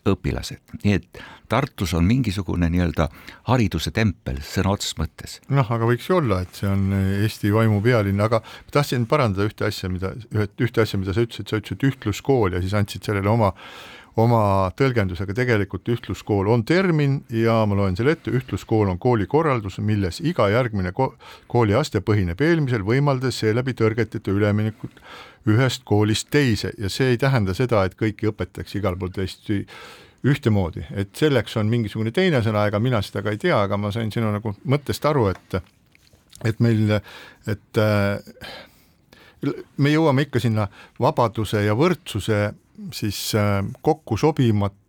[0.10, 3.06] õpilased, nii et Tartus on mingisugune nii-öelda
[3.52, 5.36] hariduse tempel sõna otseses mõttes.
[5.54, 8.42] noh, aga võiks ju olla, et see on Eesti vaimu pealinn, aga
[8.74, 12.74] tahtsin parandada ühte asja, mida, ühte asja, mida sa ütlesid, sa ütlesid ühtluskool ja siis
[12.78, 13.54] andsid sellele oma
[14.22, 20.22] oma tõlgendusega tegelikult ühtluskool on termin ja ma loen selle ette, ühtluskool on koolikorraldus, milles
[20.24, 21.12] iga järgmine ko
[21.52, 25.04] kooliaste põhineb eelmisel, võimaldades seeläbi tõrgeteta üleminekut
[25.52, 26.72] ühest koolist teise.
[26.80, 29.66] Ja see ei tähenda seda, et kõiki õpetatakse igal pool tõesti
[30.26, 33.92] ühtemoodi, et selleks on mingisugune teine sõna, ega mina seda ka ei tea, aga ma
[33.94, 35.60] sain sinu nagu mõttest aru, et
[36.44, 36.98] et meil,
[37.48, 38.18] et äh,
[39.78, 40.66] me jõuame ikka sinna
[41.00, 42.40] vabaduse ja võrdsuse
[42.94, 44.86] siis äh, kokku sobimat-,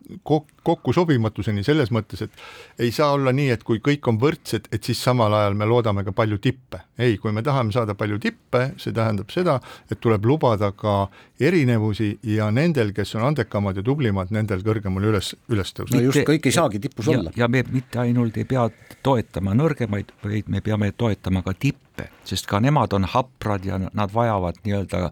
[0.62, 4.84] kokku sobimatuseni selles mõttes, et ei saa olla nii, et kui kõik on võrdsed, et
[4.86, 6.80] siis samal ajal me loodame ka palju tippe.
[6.98, 9.58] ei, kui me tahame saada palju tippe, see tähendab seda,
[9.90, 11.08] et tuleb lubada ka
[11.40, 15.96] erinevusi ja nendel, kes on andekamad ja tublimad, nendel kõrgemale üles, üles tõusta.
[15.96, 17.34] no just, kõik ei saagi tipus ja, olla.
[17.36, 18.68] ja me mitte ainult ei pea
[19.02, 24.14] toetama nõrgemaid, vaid me peame toetama ka tippe, sest ka nemad on haprad ja nad
[24.14, 25.10] vajavad nii-öelda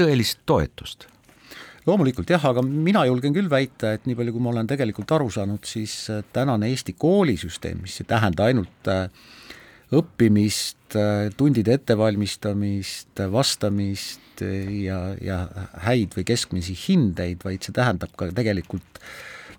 [0.00, 1.10] tõelist toetust
[1.90, 5.30] loomulikult jah, aga mina julgen küll väita, et nii palju, kui ma olen tegelikult aru
[5.32, 9.08] saanud, siis äh, tänane Eesti koolisüsteem, mis ei tähenda ainult äh,
[9.96, 15.42] õppimist, äh, tundide ettevalmistamist, vastamist ja, ja
[15.84, 19.02] häid või keskmisi hindeid, vaid see tähendab ka tegelikult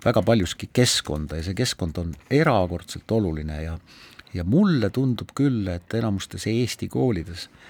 [0.01, 3.75] väga paljuski keskkonda ja see keskkond on erakordselt oluline ja
[4.31, 7.60] ja mulle tundub küll, et enamustes Eesti koolides äh,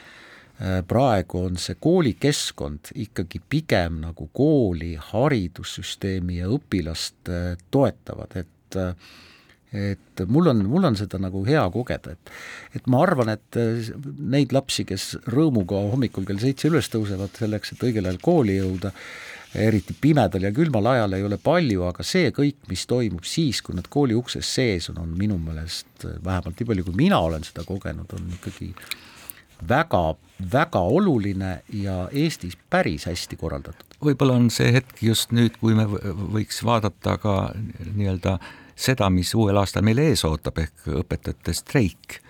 [0.88, 8.96] praegu on see koolikeskkond ikkagi pigem nagu kooli, haridussüsteemi ja õpilast äh, toetavad, et äh,
[9.72, 12.32] et mul on, mul on seda nagu hea kogeda, et
[12.76, 13.58] et ma arvan, et
[14.20, 18.92] neid lapsi, kes rõõmuga hommikul kell seitse üles tõusevad selleks, et õigel ajal kooli jõuda,
[19.56, 23.78] eriti pimedal ja külmal ajal ei ole palju, aga see kõik, mis toimub siis, kui
[23.78, 27.64] nad kooli ukses sees on, on minu meelest vähemalt nii palju, kui mina olen seda
[27.68, 28.74] kogenud, on ikkagi
[29.70, 30.16] väga,
[30.52, 33.98] väga oluline ja Eestis päris hästi korraldatud.
[34.02, 37.54] võib-olla on see hetk just nüüd, kui me võiks vaadata ka
[37.94, 38.40] nii-öelda
[38.76, 42.22] seda, mis uuel aastal meil ees ootab, ehk õpetajate streik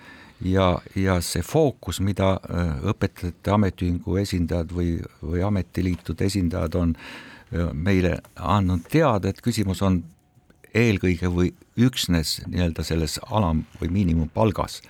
[0.44, 7.70] ja, ja see fookus, mida äh, õpetajate ametiühingu esindajad või, või ametiliitude esindajad on äh,
[7.72, 10.02] meile andnud teada, et küsimus on
[10.74, 14.80] eelkõige või üksnes nii-öelda selles alam- või miinimumpalgas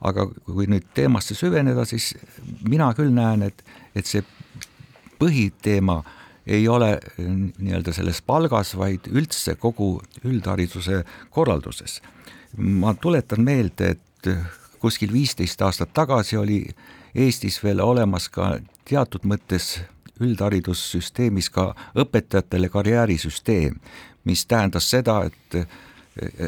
[0.00, 2.14] aga kui nüüd teemasse süveneda, siis
[2.68, 4.24] mina küll näen, et, et see
[5.20, 6.02] põhiteema
[6.46, 12.00] ei ole nii-öelda selles palgas, vaid üldse kogu üldhariduse korralduses.
[12.56, 14.28] ma tuletan meelde, et
[14.80, 16.60] kuskil viisteist aastat tagasi oli
[17.14, 19.78] Eestis veel olemas ka teatud mõttes
[20.20, 23.78] üldharidussüsteemis ka õpetajatele karjäärisüsteem,
[24.24, 25.66] mis tähendas seda, et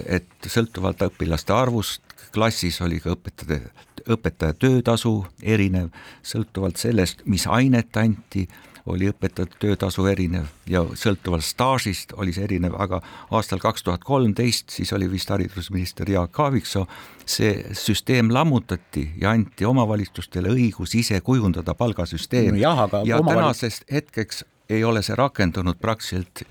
[0.08, 3.71] et sõltuvalt õpilaste arvust klassis oli ka õpetajate,
[4.09, 5.12] õpetaja töötasu
[5.43, 5.91] erinev,
[6.23, 8.47] sõltuvalt sellest, mis ainet anti,
[8.88, 13.03] oli õpetajate töötasu erinev ja sõltuvalt staažist oli see erinev, aga
[13.37, 16.87] aastal kaks tuhat kolmteist, siis oli vist haridusminister Jaak Aaviksoo,
[17.29, 22.62] see süsteem lammutati ja anti omavalitsustele õigus ise kujundada palgasüsteem no.
[22.62, 23.35] ja omavalitsus...
[23.35, 26.45] tänasest hetkeks ei ole see rakendunud praktiliselt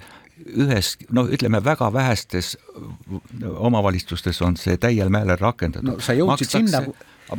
[0.46, 2.56] ühes, no ütleme, väga vähestes
[3.58, 6.00] omavalitsustes on see täiel määrel rakendatud no,.
[6.04, 6.84] sa jõudsid sinna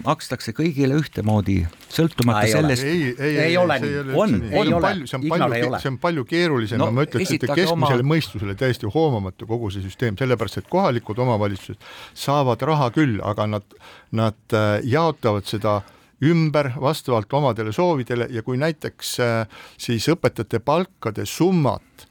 [0.04, 2.84] makstakse kõigile ühtemoodi, sõltumata ei sellest.
[2.84, 3.92] ei, ei, ei, ei ole nii.
[4.12, 8.02] on, ei ole, see on palju, see on palju keerulisem no,, ma ütleks, et keskmisele
[8.02, 8.10] oma...
[8.12, 11.80] mõistusele täiesti hoomamatu kogu see süsteem, sellepärast et kohalikud omavalitsused
[12.18, 13.78] saavad raha küll, aga nad,
[14.12, 15.80] nad äh, jaotavad seda
[16.24, 22.08] ümber vastavalt omadele soovidele ja kui näiteks äh, siis õpetajate palkade summat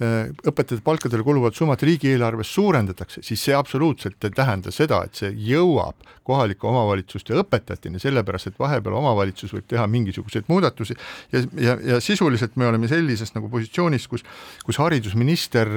[0.00, 6.06] õpetajate palkadele kuluvat summat riigieelarves suurendatakse, siis see absoluutselt ei tähenda seda, et see jõuab
[6.24, 10.96] kohalike omavalitsuste õpetajateni, sellepärast et vahepeal omavalitsus võib teha mingisuguseid muudatusi.
[11.34, 14.24] Ja, ja, ja sisuliselt me oleme sellises nagu positsioonis, kus,
[14.64, 15.68] kus haridusminister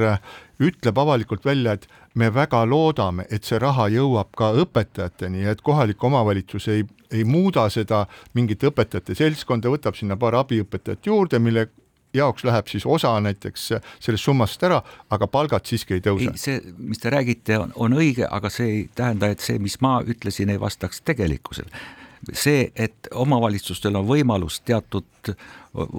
[0.64, 5.64] ütleb avalikult välja, et me väga loodame, et see raha jõuab ka õpetajateni ja et
[5.66, 8.06] kohalik omavalitsus ei, ei muuda seda
[8.38, 11.68] mingit õpetajate seltskonda, võtab sinna paar abiõpetajat juurde, mille
[12.14, 13.68] jaoks läheb siis osa näiteks
[14.00, 16.36] sellest summast ära, aga palgad siiski ei tõuse.
[16.38, 20.00] see, mis te räägite, on, on õige, aga see ei tähenda, et see, mis ma
[20.06, 21.70] ütlesin, ei vastaks tegelikkusele
[22.32, 25.34] see, et omavalitsustel on võimalus teatud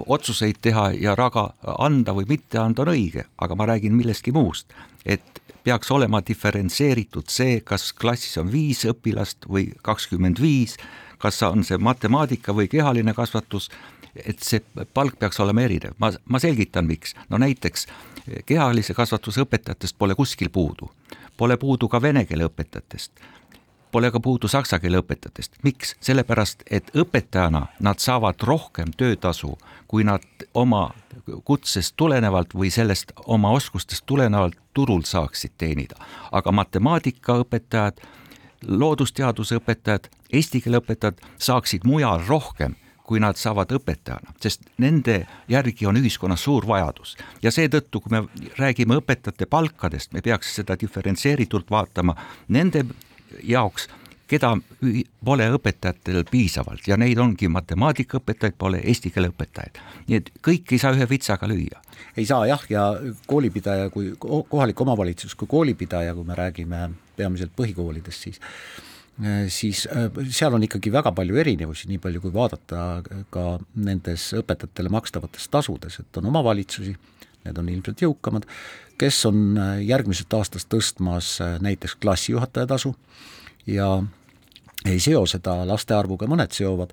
[0.07, 4.73] otsuseid teha ja raha anda või mitte anda, on õige, aga ma räägin millestki muust,
[5.05, 10.77] et peaks olema diferentseeritud see, kas klassis on viis õpilast või kakskümmend viis,
[11.19, 13.71] kas on see matemaatika või kehaline kasvatus,
[14.27, 14.63] et see
[14.95, 17.15] palk peaks olema erinev, ma, ma selgitan, miks.
[17.29, 17.87] no näiteks
[18.47, 20.91] kehalise kasvatuse õpetajatest pole kuskil puudu,
[21.37, 23.25] pole puudu ka vene keele õpetajatest
[23.95, 25.61] pole ka puudu saksa keele õpetajatest.
[25.63, 25.95] miks?
[26.03, 29.53] sellepärast, et õpetajana nad saavad rohkem töötasu,
[29.87, 30.89] kui nad oma
[31.45, 35.95] kutsest tulenevalt või sellest oma oskustest tulenevalt turul saaksid teenida.
[36.33, 38.03] aga matemaatikaõpetajad,
[38.67, 42.75] loodusteaduse õpetajad, eesti keele õpetajad saaksid mujal rohkem
[43.05, 48.23] kui nad saavad õpetajana, sest nende järgi on ühiskonnas suur vajadus ja seetõttu, kui me
[48.59, 52.17] räägime õpetajate palkadest, me peaks seda diferentseeritult vaatama
[52.49, 52.87] nende
[53.45, 53.91] jaoks,
[54.31, 54.55] keda
[55.25, 59.83] pole õpetajatel piisavalt ja neid ongi matemaatikaõpetajaid, pole eesti keele õpetajaid.
[60.09, 61.83] nii et kõiki ei saa ühe vitsaga lüüa.
[62.17, 62.87] ei saa jah, ja
[63.27, 68.41] koolipidaja kui kohalik omavalitsus kui koolipidaja, kui me räägime peamiselt põhikoolidest, siis
[69.49, 69.85] siis
[70.35, 73.03] seal on ikkagi väga palju erinevusi, nii palju kui vaadata
[73.35, 73.45] ka
[73.75, 76.97] nendes õpetajatele makstavates tasudes, et on omavalitsusi,
[77.45, 78.49] need on ilmselt jõukamad,
[78.99, 82.95] kes on järgmisest aastast tõstmas näiteks klassijuhataja tasu
[83.71, 83.97] ja
[84.85, 86.93] ei seo seda laste arvuga, mõned seovad,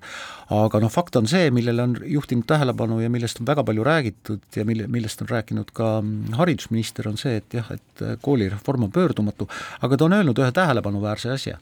[0.54, 4.56] aga noh, fakt on see, millele on juhtinud tähelepanu ja millest on väga palju räägitud
[4.56, 5.94] ja mille, millest on rääkinud ka
[6.38, 9.48] haridusminister, on see, et jah, et koolireform on pöördumatu,
[9.84, 11.58] aga ta on öelnud ühe tähelepanuväärse asja,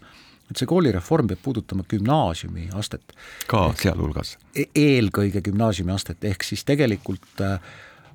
[0.50, 3.14] et see koolireform peab puudutama gümnaasiumiastet.
[3.50, 4.66] ka sealhulgas e?
[4.74, 7.58] eelkõige gümnaasiumiastet, ehk siis tegelikult äh,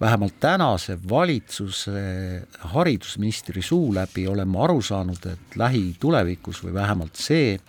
[0.01, 2.01] vähemalt tänase valitsuse
[2.75, 7.59] haridusministri suu läbi olen ma aru saanud, et lähitulevikus või vähemalt see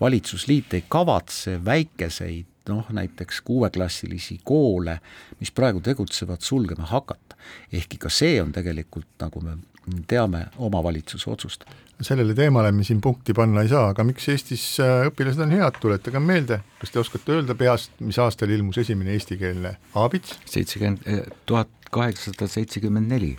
[0.00, 5.00] valitsusliit ei kavatse väikeseid noh, näiteks kuueklassilisi koole,
[5.40, 7.36] mis praegu tegutsevad, sulgema hakata.
[7.72, 9.58] ehkki ka see on tegelikult, nagu me
[10.06, 15.06] teame, omavalitsuse otsustada sellele teemale me siin punkti panna ei saa, aga miks Eestis äh,
[15.10, 19.76] õpilased on head, tuletage meelde, kas te oskate öelda peast, mis aastal ilmus esimene eestikeelne
[20.00, 20.38] aabits?
[20.48, 23.34] seitsekümmend, eh, tuhat kaheksasada seitsekümmend neli.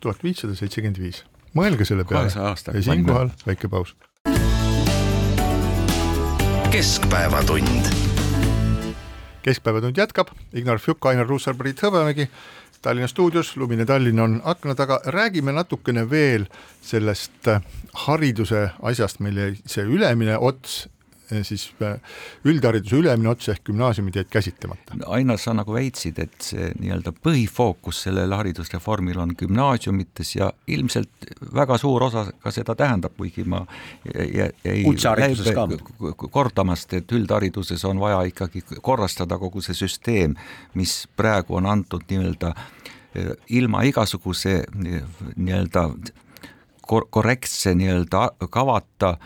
[0.00, 1.24] tuhat viissada seitsekümmend viis.
[1.56, 3.96] mõelge selle peale ja siinkohal väike paus.
[6.70, 8.09] keskpäevatund.
[9.42, 12.28] Keskpäevatund jätkab, Ignar Fjuk, Ainar Ruussaar, Priit Hõbemägi.
[12.82, 16.46] Tallinna stuudios, lumine Tallinn on akna taga, räägime natukene veel
[16.82, 17.60] sellest äh,
[18.06, 20.86] hariduse asjast, mille see ülemine ots
[21.42, 21.98] siis äh,
[22.44, 24.98] üldhariduse ülemine ots ehk gümnaasiumid jäid käsitlemata.
[25.14, 31.78] Ainar, sa nagu väitsid, et see nii-öelda põhifookus sellel haridusreformil on gümnaasiumites ja ilmselt väga
[31.80, 33.62] suur osa ka seda tähendab, kuigi ma
[34.14, 34.50] ei
[34.94, 35.80] lähe
[36.30, 40.36] kordamast, et üldhariduses on vaja ikkagi korrastada kogu see süsteem,
[40.74, 42.54] mis praegu on antud nii-öelda
[43.50, 45.88] ilma igasuguse nii-öelda
[47.10, 49.16] korrektse nii-öelda kavata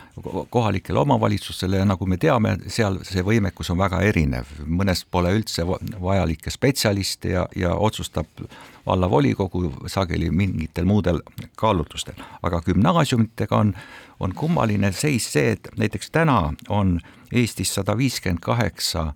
[0.49, 5.65] kohalikele omavalitsustele ja nagu me teame, seal see võimekus on väga erinev, mõnes pole üldse
[6.01, 8.45] vajalikke spetsialiste ja, ja otsustab
[8.85, 11.21] vallavolikogu sageli mingitel muudel
[11.57, 12.21] kaalutlustel.
[12.43, 13.73] aga gümnaasiumitega on,
[14.19, 16.99] on kummaline seis see, et näiteks täna on
[17.33, 19.13] Eestis sada viiskümmend kaheksa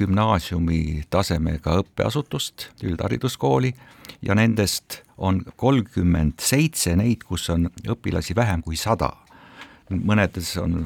[0.00, 3.74] gümnaasiumi tasemega õppeasutust, üldhariduskooli
[4.22, 9.12] ja nendest on kolmkümmend seitse neid, kus on õpilasi vähem kui sada.
[9.90, 10.84] mõnedes on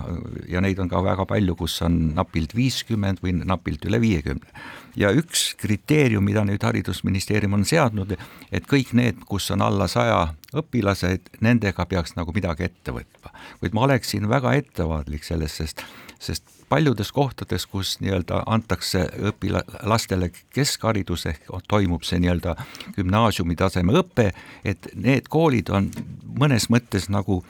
[0.48, 4.48] ja neid on ka väga palju, kus on napilt viiskümmend või napilt üle viiekümne.
[4.96, 8.16] ja üks kriteerium, mida nüüd Haridusministeerium on seadnud,
[8.52, 13.30] et kõik need, kus on alla saja õpilase, et nendega peaks nagu midagi ette võtma.
[13.60, 15.84] kuid ma oleksin väga ettevaatlik selles, sest,
[16.18, 22.56] sest paljudes kohtades, kus nii-öelda antakse õpila-, lastele keskharidus ehk toimub see nii-öelda
[22.96, 24.30] gümnaasiumi taseme õpe,
[24.64, 25.90] et need koolid on
[26.38, 27.42] mõnes mõttes nagu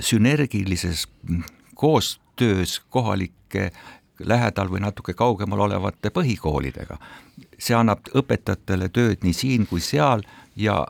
[0.00, 1.06] sünergilises
[1.74, 3.72] koostöös kohalike
[4.18, 6.98] lähedal või natuke kaugemal olevate põhikoolidega.
[7.58, 10.22] see annab õpetajatele tööd nii siin kui seal
[10.56, 10.86] ja,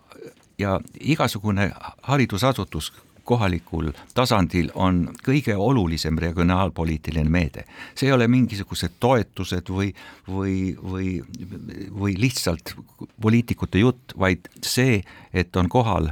[0.58, 2.92] ja igasugune haridusasutus
[3.24, 7.64] kohalikul tasandil on kõige olulisem regionaalpoliitiline meede.
[7.94, 9.94] see ei ole mingisugused toetused või,
[10.28, 11.08] või, või,
[12.00, 12.74] või lihtsalt
[13.20, 15.02] poliitikute jutt, vaid see,
[15.32, 16.10] et on kohal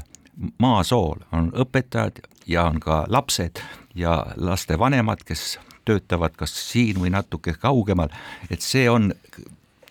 [0.59, 3.61] maasool, on õpetajad ja on ka lapsed
[3.95, 8.13] ja lastevanemad, kes töötavad kas siin või natuke kaugemal,
[8.51, 9.13] et see on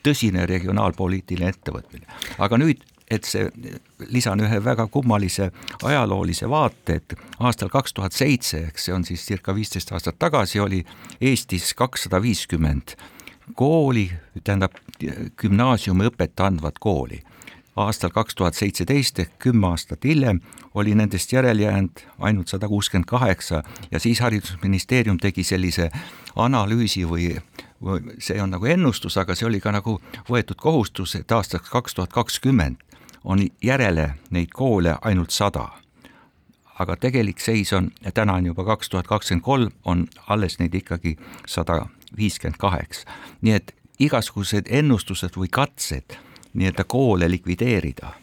[0.02, 2.08] tõsine regionaalpoliitiline ettevõtmine.
[2.38, 2.82] aga nüüd
[3.12, 3.50] et see,
[4.10, 5.52] lisan ühe väga kummalise
[5.84, 10.60] ajaloolise vaate, et aastal kaks tuhat seitse, eks see on siis circa viisteist aastat tagasi,
[10.60, 10.86] oli
[11.22, 12.96] Eestis kakssada viiskümmend
[13.56, 14.08] kooli,
[14.44, 14.78] tähendab
[15.42, 17.20] gümnaasiumiõpet andvat kooli.
[17.82, 20.42] Aastal kaks tuhat seitseteist ehk kümme aastat hiljem
[20.76, 25.90] oli nendest järele jäänud ainult sada kuuskümmend kaheksa ja siis Haridusministeerium tegi sellise
[26.36, 27.32] analüüsi või
[28.20, 29.98] see on nagu ennustus, aga see oli ka nagu
[30.30, 32.91] võetud kohustus, et aastaks kaks tuhat kakskümmend
[33.24, 35.70] on järele neid koole ainult sada.
[36.80, 41.18] aga tegelik seis on, täna on juba kaks tuhat kakskümmend kolm, on alles neid ikkagi
[41.48, 41.86] sada
[42.18, 43.08] viiskümmend kaheksa.
[43.42, 46.18] nii et igasugused ennustused või katsed
[46.54, 48.14] nii-öelda koole likvideerida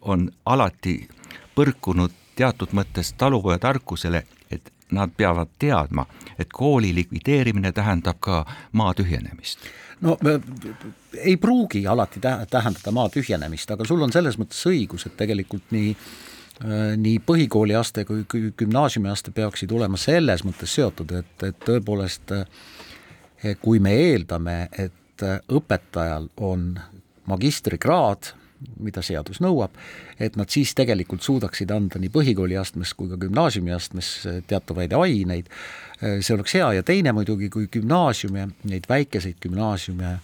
[0.00, 1.08] on alati
[1.54, 6.06] põrkunud teatud mõttes talupojatarkusele, et nad peavad teadma,
[6.38, 9.68] et kooli likvideerimine tähendab ka maa tühjenemist
[10.00, 10.16] no
[11.16, 15.92] ei pruugi alati tähendada maa tühjenemist, aga sul on selles mõttes õigus, et tegelikult nii
[15.92, 18.24] äh, nii põhikooliaste kui
[18.56, 25.40] gümnaasiumiaste peaksid olema selles mõttes seotud, et, et tõepoolest äh, kui me eeldame, et äh,
[25.48, 26.72] õpetajal on
[27.30, 28.34] magistrikraad,
[28.80, 29.76] mida seadus nõuab,
[30.20, 34.10] et nad siis tegelikult suudaksid anda nii põhikooliastmes kui ka gümnaasiumiastmes
[34.50, 35.48] teatavaid aineid,
[36.00, 40.22] see oleks hea ja teine muidugi, kui gümnaasiume, neid väikeseid gümnaasiume äh,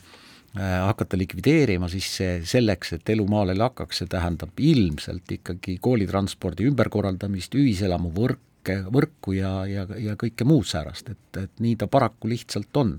[0.86, 6.68] hakata likvideerima, siis see selleks, et elu maal ei lakkaks, see tähendab ilmselt ikkagi koolitranspordi
[6.70, 12.32] ümberkorraldamist, ühiselamu võrke, võrku ja, ja, ja kõike muud säärast, et, et nii ta paraku
[12.32, 12.96] lihtsalt on.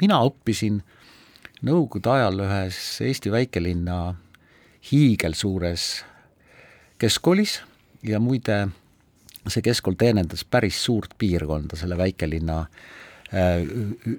[0.00, 0.82] mina õppisin
[1.60, 4.14] Nõukogude ajal ühes Eesti väikelinna
[4.88, 5.82] hiigelsuures
[6.96, 7.58] keskkoolis
[8.00, 8.70] ja muide,
[9.46, 13.64] see keskkool teenindas päris suurt piirkonda selle väikelinna äh,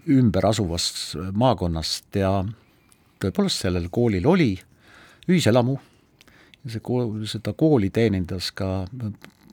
[0.09, 2.39] ümber asuvast maakonnast ja
[3.21, 4.51] tõepoolest sellel koolil oli
[5.29, 5.77] ühiselamu,
[6.65, 8.71] see kool, seda kooli teenindas ka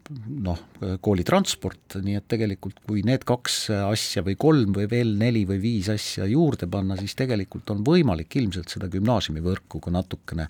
[0.08, 0.60] noh,
[1.04, 5.90] koolitransport, nii et tegelikult kui need kaks asja või kolm või veel neli või viis
[5.92, 10.48] asja juurde panna, siis tegelikult on võimalik ilmselt seda gümnaasiumivõrku ka natukene,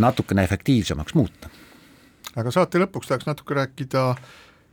[0.00, 1.52] natukene efektiivsemaks muuta.
[2.36, 4.12] Aga saate lõpuks tahaks natuke rääkida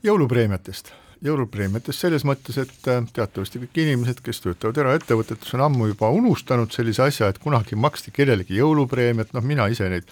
[0.06, 0.94] jõulupreemiatest.
[1.22, 2.72] Jõulupreemiatest selles mõttes, et
[3.14, 8.14] teatavasti kõik inimesed, kes töötavad eraettevõtetes, on ammu juba unustanud sellise asja, et kunagi maksti
[8.16, 10.10] kellelegi jõulupreemiat, noh mina ise neid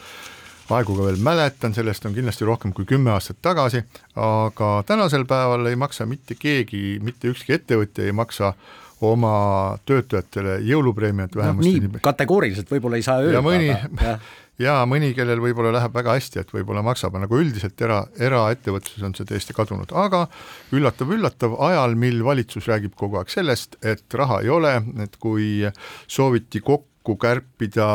[0.69, 3.81] aegu ka veel mäletan, sellest on kindlasti rohkem kui kümme aastat tagasi,
[4.21, 8.53] aga tänasel päeval ei maksa mitte keegi, mitte ükski ettevõtja ei maksa
[9.01, 13.39] oma töötajatele jõulupreemiat vähemasti no, nii kategooriliselt võib-olla ei saa öelda.
[13.39, 13.69] ja mõni,
[14.59, 19.15] ja mõni, kellel võib-olla läheb väga hästi, et võib-olla maksab, nagu üldiselt era, eraettevõtluses on
[19.17, 20.25] see täiesti kadunud, aga
[20.75, 25.63] üllatav-üllatav, ajal, mil valitsus räägib kogu aeg sellest, et raha ei ole, et kui
[26.07, 27.89] sooviti kokku kärpida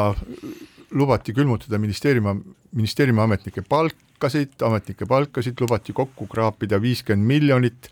[0.94, 2.36] lubati külmutada ministeeriumi,
[2.74, 7.90] ministeeriumi ametnike palkasid, ametnike palkasid lubati kokku kraapida viiskümmend miljonit,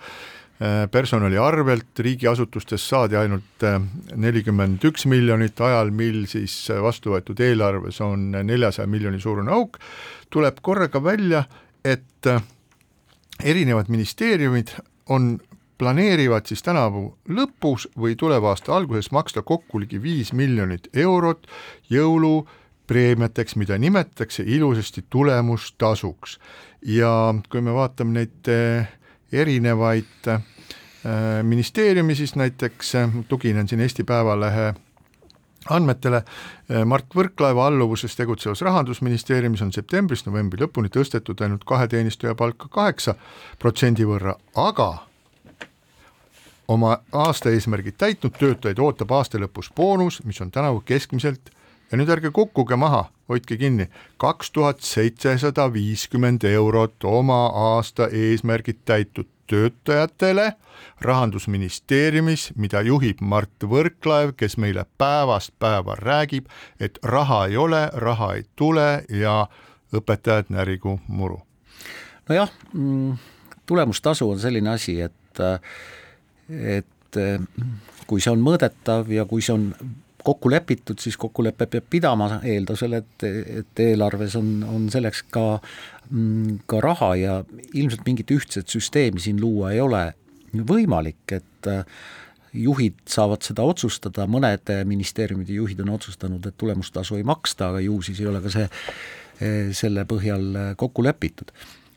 [0.90, 3.80] personali arvelt riigiasutustes saadi ainult äh,
[4.14, 9.80] nelikümmend üks miljonit, ajal mil siis vastu võetud eelarves on neljasaja miljoni suurune auk,
[10.30, 11.44] tuleb korraga välja,
[11.84, 12.44] et äh,
[13.42, 14.76] erinevad ministeeriumid
[15.10, 15.34] on
[15.82, 21.48] planeerivad siis tänavu lõpus või tuleva aasta alguses maksta kokku ligi viis miljonit eurot
[21.90, 22.44] jõulu
[22.86, 26.38] preemiateks, mida nimetatakse ilusasti tulemustasuks.
[26.86, 28.50] ja kui me vaatame neid
[29.32, 30.42] erinevaid äh,
[31.42, 34.74] ministeeriumi, siis näiteks äh, tuginen siin Eesti Päevalehe
[35.70, 42.34] andmetele äh, Mart Võrklaeva alluvuses tegutsevas Rahandusministeeriumis on septembrist novembri lõpuni tõstetud ainult kahe teenistuja
[42.34, 43.14] palka kaheksa
[43.58, 44.90] protsendi võrra, aga
[46.68, 51.52] oma aasta eesmärgid täitnud töötajaid ootab aasta lõpus boonus, mis on tänavu keskmiselt
[51.92, 58.80] ja nüüd ärge kukkuge maha, hoidke kinni, kaks tuhat seitsesada viiskümmend eurot oma aasta eesmärgid
[58.88, 60.52] täitud töötajatele
[61.04, 66.48] rahandusministeeriumis, mida juhib Mart Võrklaev, kes meile päevast päeva räägib,
[66.80, 69.46] et raha ei ole, raha ei tule ja
[69.92, 71.42] õpetajad närigu muru.
[72.28, 73.18] nojah, mm,
[73.66, 75.44] tulemustasu on selline asi, et,
[76.48, 77.20] et
[78.06, 79.68] kui see on mõõdetav ja kui see on
[80.24, 85.46] kokku lepitud, siis kokkulepe peab pidama eeldusel, et, et eelarves on, on selleks ka,
[86.10, 87.38] mm, ka raha ja
[87.74, 90.04] ilmselt mingit ühtset süsteemi siin luua ei ole
[90.52, 91.84] võimalik, et äh,
[92.52, 98.00] juhid saavad seda otsustada, mõned ministeeriumide juhid on otsustanud, et tulemustasu ei maksta, aga ju
[98.04, 98.68] siis ei ole ka see,
[99.40, 101.52] eh, selle põhjal kokku lepitud.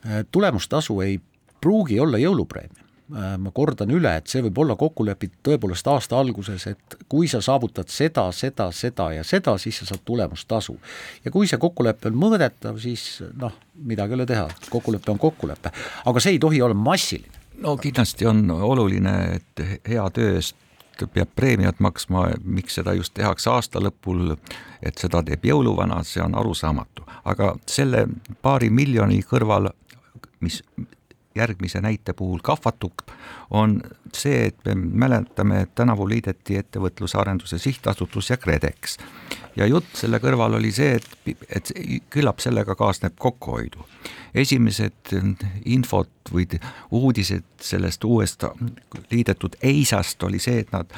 [0.06, 1.20] Eh, tulemustasu ei
[1.62, 6.66] pruugi olla jõulupreemia ma kordan üle, et see võib olla kokku lepitud tõepoolest aasta alguses,
[6.72, 10.78] et kui sa saavutad seda, seda, seda ja seda, siis sa saad tulemustasu.
[11.26, 15.72] ja kui see kokkulepe on mõõdetav, siis noh, midagi ei ole teha, kokkulepe on kokkulepe,
[16.06, 20.58] aga see ei tohi olla massiline no kindlasti on oluline, et hea töö eest
[21.14, 24.36] peab preemiat maksma, miks seda just tehakse aasta lõpul,
[24.84, 27.04] et seda teeb jõuluvana, see on arusaamatu.
[27.26, 28.06] aga selle
[28.42, 29.72] paari miljoni kõrval,
[30.40, 30.62] mis
[31.36, 32.94] järgmise näite puhul kahvatub,
[33.50, 33.82] on
[34.14, 38.98] see, et me mäletame, et tänavu liideti Ettevõtluse Arenduse Sihtasutus ja KredEx.
[39.56, 41.72] ja jutt selle kõrval oli see, et, et
[42.10, 43.86] küllap sellega kaasneb kokkuhoidu.
[44.36, 45.16] Esimesed
[45.66, 46.48] infot või
[46.92, 48.44] uudised sellest uuest
[49.12, 50.92] liidetud EISA-st oli see, et nad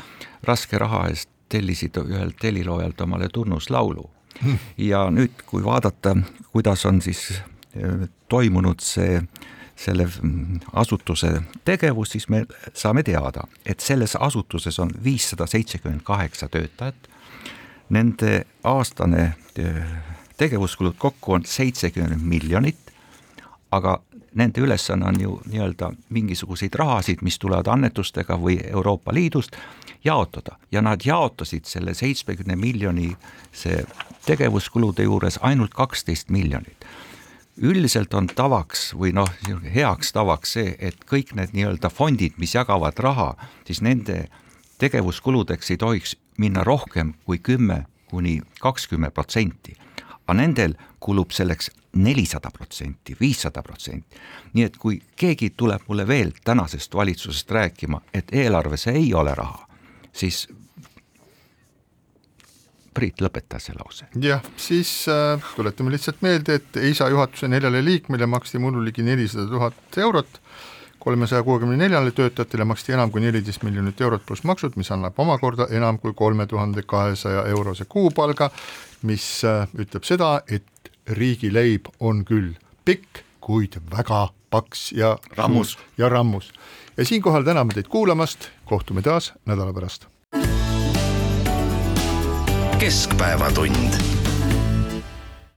[0.44, 4.10] raske raha eest tellisid ühelt heliloojalt omale tunnuslaulu.
[4.38, 4.58] Hmm..
[4.78, 6.12] ja nüüd, kui vaadata,
[6.52, 7.32] kuidas on siis
[7.74, 9.22] eh, toimunud see
[9.78, 10.08] selle
[10.74, 11.30] asutuse
[11.66, 17.10] tegevus, siis me saame teada, et selles asutuses on viissada seitsekümmend kaheksa töötajat.
[17.90, 19.84] Nende aastane eh,
[20.38, 22.88] tegevuskulud kokku on seitsekümmend miljonit
[23.72, 24.00] aga
[24.36, 29.56] nende ülesanne on ju nii-öelda mingisuguseid rahasid, mis tulevad annetustega või Euroopa Liidust,
[30.04, 33.12] jaotada ja nad jaotasid selle seitsmekümne miljoni
[33.52, 33.84] see
[34.26, 36.86] tegevuskulude juures ainult kaksteist miljonit.
[37.58, 39.30] Üldiselt on tavaks või noh,
[39.74, 43.34] heaks tavaks see, et kõik need nii-öelda fondid, mis jagavad raha,
[43.66, 44.28] siis nende
[44.78, 49.76] tegevuskuludeks ei tohiks minna rohkem kui kümme kuni kakskümmend protsenti.
[50.28, 54.18] aga nendel kulub selleks nelisada protsenti, viissada protsenti.
[54.54, 59.68] nii et kui keegi tuleb mulle veel tänasest valitsusest rääkima, et eelarves ei ole raha,
[60.14, 60.48] siis
[62.98, 64.08] Priit, lõpeta see lause.
[64.22, 69.46] jah, siis äh, tuletame lihtsalt meelde, et EISA juhatuse neljale liikmele maksti mullu ligi nelisada
[69.52, 70.40] tuhat eurot,
[71.00, 75.70] kolmesaja kuuekümne neljale töötajatele maksti enam kui neliteist miljonit eurot pluss maksud, mis annab omakorda
[75.78, 78.50] enam kui kolme tuhande kahesaja eurose kuupalga,
[79.08, 86.10] mis äh, ütleb seda, et riigileib on küll pikk, kuid väga paks ja rammus ja
[86.10, 86.52] rammus.
[86.98, 90.08] ja siinkohal täname teid kuulamast, kohtume taas nädala pärast.
[92.78, 93.94] Keskpäevatund